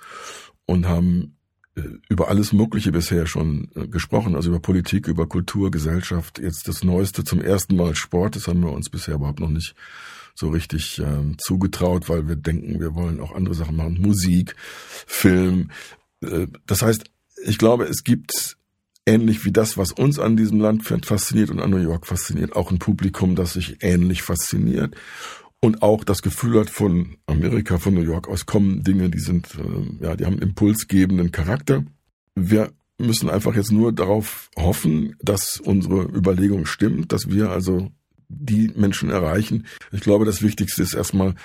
und 0.66 0.88
haben 0.88 1.38
äh, 1.76 1.82
über 2.10 2.28
alles 2.28 2.54
Mögliche 2.54 2.92
bisher 2.92 3.26
schon 3.28 3.70
äh, 3.76 3.88
gesprochen, 3.88 4.36
also 4.36 4.50
über 4.50 4.60
Politik, 4.60 5.08
über 5.08 5.28
Kultur, 5.28 5.72
Gesellschaft. 5.72 6.40
Jetzt 6.40 6.68
das 6.68 6.84
Neueste 6.84 7.24
zum 7.24 7.42
ersten 7.42 7.76
Mal 7.76 7.96
Sport, 7.96 8.36
das 8.36 8.48
haben 8.48 8.62
wir 8.62 8.72
uns 8.72 8.90
bisher 8.90 9.16
überhaupt 9.16 9.40
noch 9.40 9.50
nicht 9.50 9.76
so 10.36 10.50
richtig 10.50 11.00
äh, 11.00 11.38
zugetraut, 11.38 12.10
weil 12.10 12.28
wir 12.28 12.36
denken, 12.36 12.80
wir 12.80 12.94
wollen 12.94 13.22
auch 13.22 13.34
andere 13.34 13.56
Sachen 13.56 13.78
machen. 13.78 14.02
Musik, 14.02 14.56
Film. 15.08 15.72
Äh, 16.22 16.48
das 16.68 16.82
heißt, 16.82 17.06
ich 17.46 17.58
glaube, 17.58 17.86
es 17.86 18.04
gibt 18.04 18.58
ähnlich 19.06 19.46
wie 19.46 19.52
das, 19.52 19.78
was 19.78 19.92
uns 19.92 20.20
an 20.20 20.36
diesem 20.36 20.60
Land 20.60 20.84
fasziniert 20.84 21.50
und 21.50 21.60
an 21.60 21.70
New 21.70 21.78
York 21.78 22.08
fasziniert, 22.08 22.56
auch 22.56 22.72
ein 22.72 22.80
Publikum, 22.80 23.36
das 23.36 23.54
sich 23.54 23.78
ähnlich 23.82 24.24
fasziniert 24.24 24.96
und 25.66 25.82
auch 25.82 26.04
das 26.04 26.22
Gefühl 26.22 26.60
hat 26.60 26.70
von 26.70 27.18
Amerika, 27.26 27.78
von 27.78 27.94
New 27.94 28.02
York 28.02 28.28
aus 28.28 28.46
kommen 28.46 28.84
Dinge, 28.84 29.10
die 29.10 29.20
sind, 29.20 29.56
äh, 29.56 30.06
ja, 30.06 30.16
die 30.16 30.26
haben 30.26 30.40
impulsgebenden 30.40 31.32
Charakter. 31.32 31.84
Wir 32.36 32.72
müssen 32.98 33.30
einfach 33.30 33.56
jetzt 33.56 33.72
nur 33.72 33.92
darauf 33.92 34.50
hoffen, 34.58 35.16
dass 35.22 35.60
unsere 35.60 36.04
Überlegung 36.04 36.66
stimmt, 36.66 37.12
dass 37.12 37.30
wir 37.30 37.50
also 37.50 37.92
die 38.28 38.72
Menschen 38.76 39.10
erreichen. 39.10 39.66
Ich 39.92 40.02
glaube, 40.02 40.26
das 40.26 40.42
Wichtigste 40.42 40.84
ist 40.84 40.94
erstmal, 40.94 41.36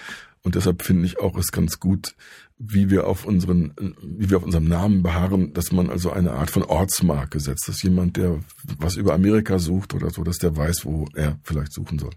und 0.43 0.55
deshalb 0.55 0.83
finde 0.83 1.07
ich 1.07 1.21
auch 1.21 1.37
es 1.37 1.53
ganz 1.53 1.81
gut, 1.81 2.15
wie 2.59 2.91
wir 2.91 3.07
auf 3.07 3.25
unseren, 3.25 3.75
wie 4.03 4.31
wir 4.31 4.39
auf 4.39 4.43
unserem 4.43 4.69
Namen 4.69 5.03
beharren, 5.03 5.53
dass 5.55 5.73
man 5.73 5.91
also 5.91 6.11
eine 6.11 6.33
Art 6.33 6.51
von 6.51 6.63
Ortsmarke 6.63 7.41
setzt, 7.41 7.69
dass 7.69 7.83
jemand, 7.83 8.17
der 8.17 8.39
was 8.79 8.97
über 8.97 9.15
Amerika 9.15 9.59
sucht 9.59 9.95
oder 9.95 10.11
so, 10.11 10.23
dass 10.23 10.39
der 10.39 10.57
weiß, 10.57 10.85
wo 10.85 11.07
er 11.15 11.39
vielleicht 11.43 11.73
suchen 11.73 11.99
soll. 11.99 12.13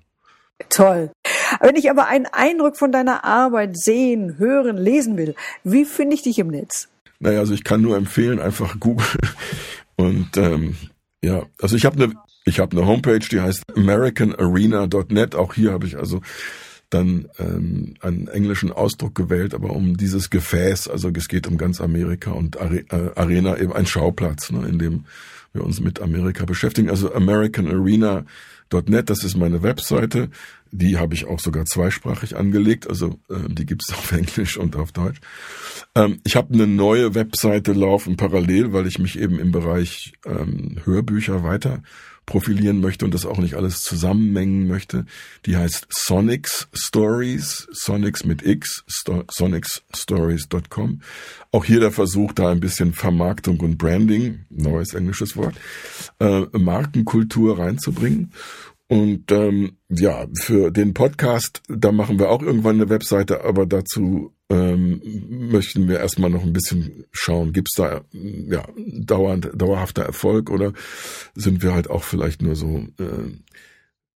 Toll. 0.69 1.11
Wenn 1.59 1.75
ich 1.75 1.89
aber 1.89 2.07
einen 2.07 2.25
Eindruck 2.25 2.77
von 2.77 2.91
deiner 2.91 3.23
Arbeit 3.23 3.77
sehen, 3.77 4.37
hören, 4.37 4.77
lesen 4.77 5.17
will, 5.17 5.35
wie 5.63 5.85
finde 5.85 6.15
ich 6.15 6.23
dich 6.23 6.39
im 6.39 6.47
Netz? 6.47 6.89
Naja, 7.19 7.39
also 7.39 7.53
ich 7.53 7.63
kann 7.63 7.81
nur 7.81 7.95
empfehlen, 7.95 8.39
einfach 8.39 8.79
Google. 8.79 9.07
Und 9.95 10.35
ähm, 10.37 10.75
ja, 11.21 11.45
also 11.61 11.75
ich 11.75 11.85
habe 11.85 12.03
eine 12.03 12.13
ich 12.45 12.59
habe 12.59 12.77
eine 12.77 12.85
Homepage, 12.85 13.19
die 13.19 13.39
heißt 13.39 13.63
americanarena.net. 13.75 15.35
Auch 15.35 15.53
hier 15.53 15.71
habe 15.71 15.85
ich 15.85 15.97
also 15.97 16.21
dann 16.89 17.27
ähm, 17.39 17.95
einen 18.01 18.27
englischen 18.27 18.71
Ausdruck 18.71 19.15
gewählt, 19.15 19.53
aber 19.53 19.71
um 19.71 19.97
dieses 19.97 20.29
Gefäß, 20.29 20.87
also 20.87 21.09
es 21.09 21.27
geht 21.27 21.47
um 21.47 21.57
ganz 21.57 21.81
Amerika 21.81 22.31
und 22.31 22.59
Are 22.59 22.77
äh, 22.77 23.11
Arena 23.15 23.57
eben 23.57 23.73
ein 23.73 23.85
Schauplatz, 23.85 24.51
ne, 24.51 24.67
in 24.67 24.77
dem 24.77 25.05
wir 25.53 25.63
uns 25.63 25.79
mit 25.79 26.01
Amerika 26.01 26.45
beschäftigen. 26.45 26.89
Also 26.89 27.13
americanarena.net, 27.13 29.09
das 29.09 29.23
ist 29.23 29.37
meine 29.37 29.63
Webseite. 29.63 30.29
Die 30.71 30.97
habe 30.97 31.13
ich 31.13 31.25
auch 31.25 31.39
sogar 31.39 31.65
zweisprachig 31.65 32.35
angelegt, 32.35 32.87
also 32.87 33.19
äh, 33.29 33.47
die 33.47 33.65
gibt's 33.65 33.89
auf 33.93 34.11
Englisch 34.11 34.57
und 34.57 34.75
auf 34.75 34.91
Deutsch. 34.91 35.19
Ähm, 35.95 36.19
ich 36.23 36.35
habe 36.35 36.53
eine 36.53 36.67
neue 36.67 37.15
Webseite 37.15 37.73
laufen 37.73 38.17
parallel, 38.17 38.73
weil 38.73 38.85
ich 38.85 38.99
mich 38.99 39.17
eben 39.17 39.39
im 39.39 39.51
Bereich 39.51 40.13
ähm, 40.25 40.77
Hörbücher 40.83 41.43
weiter 41.43 41.81
profilieren 42.25 42.81
möchte 42.81 43.05
und 43.05 43.13
das 43.13 43.25
auch 43.25 43.37
nicht 43.37 43.53
alles 43.55 43.81
zusammenmengen 43.81 44.67
möchte. 44.67 45.05
Die 45.45 45.55
heißt 45.55 45.87
Sonics 45.89 46.67
Stories, 46.73 47.67
Sonics 47.71 48.25
mit 48.25 48.43
X, 48.43 48.83
sonicsstories.com. 49.29 51.01
Auch 51.51 51.65
hier 51.65 51.79
der 51.79 51.91
Versuch, 51.91 52.33
da 52.33 52.49
ein 52.49 52.59
bisschen 52.59 52.93
Vermarktung 52.93 53.59
und 53.59 53.77
Branding, 53.77 54.45
neues 54.49 54.93
englisches 54.93 55.35
Wort, 55.35 55.43
Wort, 55.43 55.55
äh, 56.19 56.57
Markenkultur 56.57 57.59
reinzubringen. 57.59 58.31
Und 58.87 59.31
ähm, 59.31 59.77
ja, 59.89 60.27
für 60.39 60.71
den 60.71 60.93
Podcast, 60.93 61.61
da 61.67 61.91
machen 61.91 62.19
wir 62.19 62.29
auch 62.29 62.41
irgendwann 62.41 62.75
eine 62.75 62.89
Webseite, 62.89 63.43
aber 63.43 63.65
dazu 63.65 64.33
ähm, 64.53 65.01
möchten 65.29 65.87
wir 65.87 65.99
erstmal 65.99 66.29
noch 66.29 66.43
ein 66.43 66.53
bisschen 66.53 67.05
schauen, 67.11 67.53
gibt's 67.53 67.73
da 67.75 68.01
ja 68.11 68.63
dauernd, 68.75 69.49
dauerhafter 69.55 70.03
Erfolg 70.03 70.51
oder 70.51 70.73
sind 71.33 71.63
wir 71.63 71.73
halt 71.73 71.89
auch 71.89 72.03
vielleicht 72.03 72.43
nur 72.43 72.55
so 72.55 72.85
äh, 72.99 73.31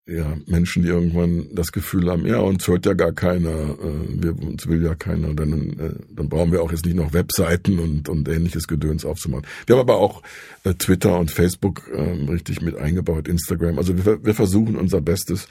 ja, 0.09 0.37
Menschen, 0.46 0.85
die 0.85 0.88
irgendwann 0.88 1.49
das 1.53 1.72
Gefühl 1.72 2.09
haben, 2.11 2.27
ja, 2.27 2.38
uns 2.38 2.68
hört 2.68 2.87
ja 2.87 2.92
gar 2.92 3.12
keiner, 3.12 3.51
äh, 3.51 4.22
wir, 4.22 4.40
uns 4.40 4.68
will 4.68 4.85
ja 4.85 4.94
keiner, 4.94 5.35
dann, 5.35 5.53
äh, 5.81 5.94
dann 6.11 6.29
brauchen 6.29 6.53
wir 6.53 6.62
auch 6.62 6.70
jetzt 6.70 6.85
nicht 6.85 6.96
noch 6.96 7.12
Webseiten 7.12 7.81
und, 7.81 8.09
und 8.09 8.29
ähnliches 8.29 8.68
Gedöns 8.68 9.05
aufzumachen. 9.05 9.46
Wir 9.66 9.75
haben 9.75 9.81
aber 9.81 9.96
auch 9.96 10.22
äh, 10.62 10.75
Twitter 10.75 11.18
und 11.18 11.33
Facebook 11.33 11.90
äh, 11.92 12.03
richtig 12.31 12.61
mit 12.61 12.77
eingebaut, 12.77 13.27
Instagram. 13.27 13.79
Also 13.79 13.96
wir, 13.96 14.25
wir 14.25 14.35
versuchen 14.35 14.77
unser 14.77 15.01
Bestes, 15.01 15.49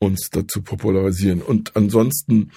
uns 0.00 0.28
dazu 0.30 0.62
popularisieren. 0.62 1.40
Und 1.40 1.76
ansonsten, 1.76 2.50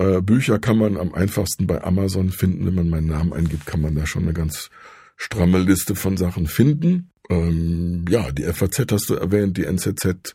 äh, 0.00 0.22
Bücher 0.22 0.58
kann 0.58 0.78
man 0.78 0.96
am 0.96 1.12
einfachsten 1.12 1.66
bei 1.66 1.84
Amazon 1.84 2.30
finden. 2.30 2.66
Wenn 2.66 2.74
man 2.74 2.88
meinen 2.88 3.08
Namen 3.08 3.34
eingibt, 3.34 3.66
kann 3.66 3.82
man 3.82 3.94
da 3.94 4.06
schon 4.06 4.22
eine 4.22 4.32
ganz 4.32 4.70
stramme 5.16 5.58
Liste 5.58 5.94
von 5.94 6.16
Sachen 6.16 6.46
finden. 6.46 7.10
Ähm, 7.28 8.06
ja, 8.08 8.32
die 8.32 8.44
FAZ 8.44 8.86
hast 8.90 9.10
du 9.10 9.14
erwähnt, 9.14 9.58
die 9.58 9.64
NZZ, 9.64 10.34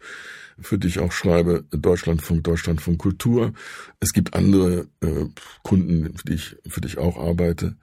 für 0.59 0.77
die 0.77 0.87
ich 0.87 0.99
auch 0.99 1.11
schreibe, 1.11 1.65
Deutschlandfunk, 1.71 2.43
Deutschlandfunk 2.43 2.99
Kultur. 2.99 3.53
Es 3.99 4.13
gibt 4.13 4.35
andere 4.35 4.87
äh, 5.01 5.25
Kunden, 5.63 6.15
für 6.15 6.25
die 6.25 6.35
ich 6.35 6.57
für 6.67 6.81
dich 6.81 6.99
auch 6.99 7.17
arbeite. 7.17 7.75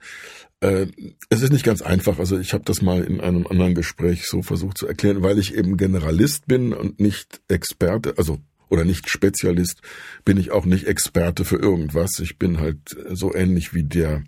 Äh, 0.61 0.87
es 1.27 1.41
ist 1.41 1.51
nicht 1.51 1.65
ganz 1.65 1.81
einfach. 1.81 2.17
Also 2.17 2.39
ich 2.39 2.53
habe 2.53 2.63
das 2.63 2.81
mal 2.81 3.03
in 3.03 3.19
einem 3.19 3.45
anderen 3.45 3.75
Gespräch 3.75 4.25
so 4.27 4.41
versucht 4.41 4.77
zu 4.77 4.87
erklären, 4.87 5.21
weil 5.21 5.37
ich 5.37 5.53
eben 5.53 5.75
Generalist 5.75 6.47
bin 6.47 6.71
und 6.71 7.01
nicht 7.01 7.41
Experte, 7.49 8.13
also 8.17 8.39
oder 8.73 8.85
nicht 8.85 9.07
Spezialist, 9.07 9.81
bin 10.25 10.37
ich 10.37 10.49
auch 10.49 10.65
nicht 10.65 10.87
Experte 10.87 11.45
für 11.45 11.57
irgendwas. 11.57 12.19
Ich 12.19 12.39
bin 12.39 12.59
halt 12.59 12.79
so 13.11 13.33
ähnlich 13.33 13.75
wie 13.75 13.83
der 13.83 14.23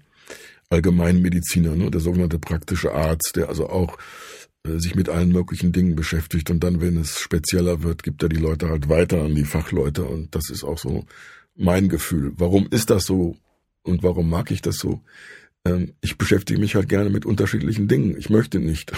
Allgemeinmediziner, 0.70 1.76
ne, 1.76 1.90
der 1.90 2.00
sogenannte 2.00 2.38
praktische 2.38 2.94
Arzt, 2.94 3.34
der 3.36 3.50
also 3.50 3.70
auch 3.70 3.98
äh, 4.64 4.78
sich 4.78 4.94
mit 4.94 5.10
allen 5.10 5.32
möglichen 5.32 5.72
Dingen 5.72 5.96
beschäftigt 5.96 6.52
und 6.52 6.64
dann, 6.64 6.80
wenn 6.80 6.96
es 6.98 7.20
spezieller 7.20 7.82
wird, 7.82 8.04
gibt 8.04 8.22
er 8.22 8.30
die 8.30 8.36
Leute 8.36 8.70
halt 8.70 8.88
weiter 8.88 9.24
an 9.24 9.34
die 9.34 9.46
Fachleute 9.46 10.04
und 10.04 10.36
das 10.36 10.52
ist 10.52 10.64
auch 10.64 10.78
so 10.78 11.06
mein 11.56 11.90
Gefühl. 11.90 12.34
Warum 12.38 12.68
ist 12.70 12.92
das 12.92 13.06
so 13.06 13.38
und 13.82 14.04
warum 14.04 14.30
mag 14.30 14.52
ich 14.52 14.62
das 14.62 14.78
so? 14.78 15.02
Ähm, 15.66 15.94
ich 16.02 16.20
beschäftige 16.20 16.60
mich 16.60 16.76
halt 16.76 16.88
gerne 16.88 17.10
mit 17.10 17.26
unterschiedlichen 17.26 17.88
Dingen. 17.88 18.16
Ich 18.16 18.30
möchte 18.30 18.60
nicht 18.60 18.92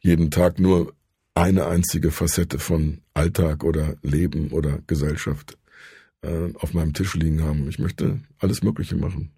jeden 0.00 0.32
Tag 0.32 0.58
nur 0.58 0.92
eine 1.34 1.66
einzige 1.66 2.10
Facette 2.10 2.58
von 2.58 3.00
Alltag 3.14 3.64
oder 3.64 3.96
Leben 4.02 4.50
oder 4.50 4.80
Gesellschaft 4.86 5.56
äh, 6.22 6.52
auf 6.54 6.74
meinem 6.74 6.92
Tisch 6.92 7.14
liegen 7.14 7.42
haben. 7.42 7.68
Ich 7.68 7.78
möchte 7.78 8.20
alles 8.38 8.62
Mögliche 8.62 8.96
machen. 8.96 9.30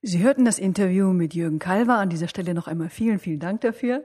Sie 0.00 0.22
hörten 0.22 0.44
das 0.44 0.60
Interview 0.60 1.12
mit 1.12 1.34
Jürgen 1.34 1.58
Kalver. 1.58 1.98
An 1.98 2.08
dieser 2.08 2.28
Stelle 2.28 2.54
noch 2.54 2.68
einmal 2.68 2.88
vielen, 2.88 3.18
vielen 3.18 3.40
Dank 3.40 3.62
dafür. 3.62 4.04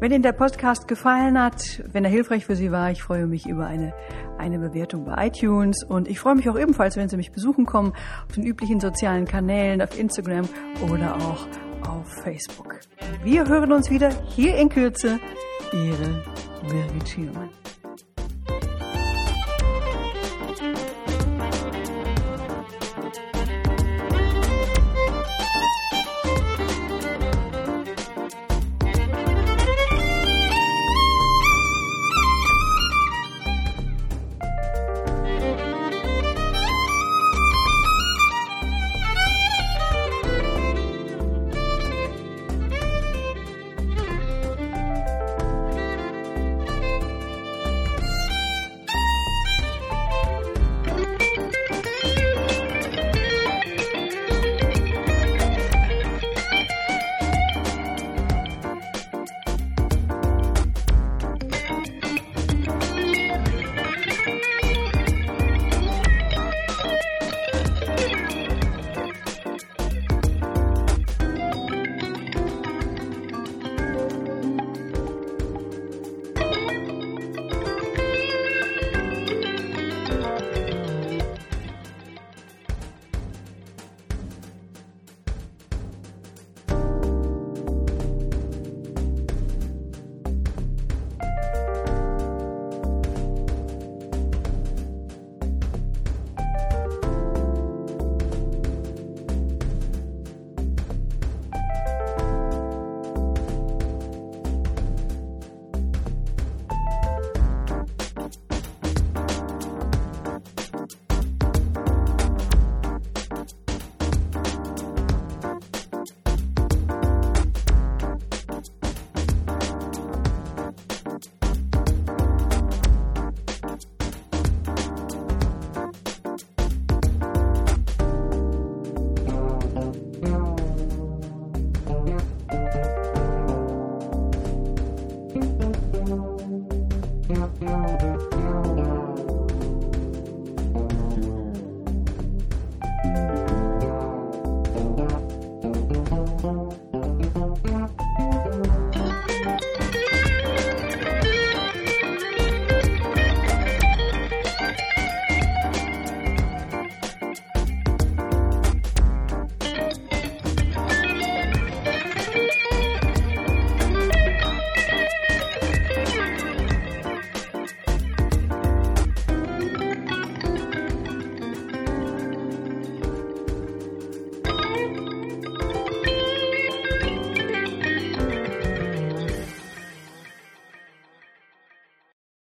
wenn 0.00 0.12
Ihnen 0.12 0.22
der 0.22 0.32
Podcast 0.32 0.88
gefallen 0.88 1.38
hat, 1.38 1.82
wenn 1.92 2.06
er 2.06 2.10
hilfreich 2.10 2.46
für 2.46 2.56
Sie 2.56 2.72
war, 2.72 2.90
ich 2.90 3.02
freue 3.02 3.26
mich 3.26 3.46
über 3.46 3.66
eine, 3.66 3.92
eine 4.38 4.58
Bewertung 4.58 5.04
bei 5.04 5.26
iTunes 5.26 5.84
und 5.84 6.08
ich 6.08 6.18
freue 6.18 6.36
mich 6.36 6.48
auch 6.48 6.58
ebenfalls, 6.58 6.96
wenn 6.96 7.10
Sie 7.10 7.18
mich 7.18 7.32
besuchen 7.32 7.66
kommen 7.66 7.92
auf 8.26 8.34
den 8.34 8.44
üblichen 8.44 8.80
sozialen 8.80 9.26
Kanälen, 9.26 9.82
auf 9.82 9.98
Instagram 9.98 10.48
oder 10.90 11.16
auch 11.16 11.46
auf 11.86 12.10
Facebook. 12.22 12.80
Wir 13.22 13.46
hören 13.46 13.72
uns 13.72 13.90
wieder 13.90 14.08
hier 14.34 14.56
in 14.56 14.70
Kürze. 14.70 15.20
Ihre 15.70 16.24
Birgit 16.66 17.06
Schiermann. 17.06 17.59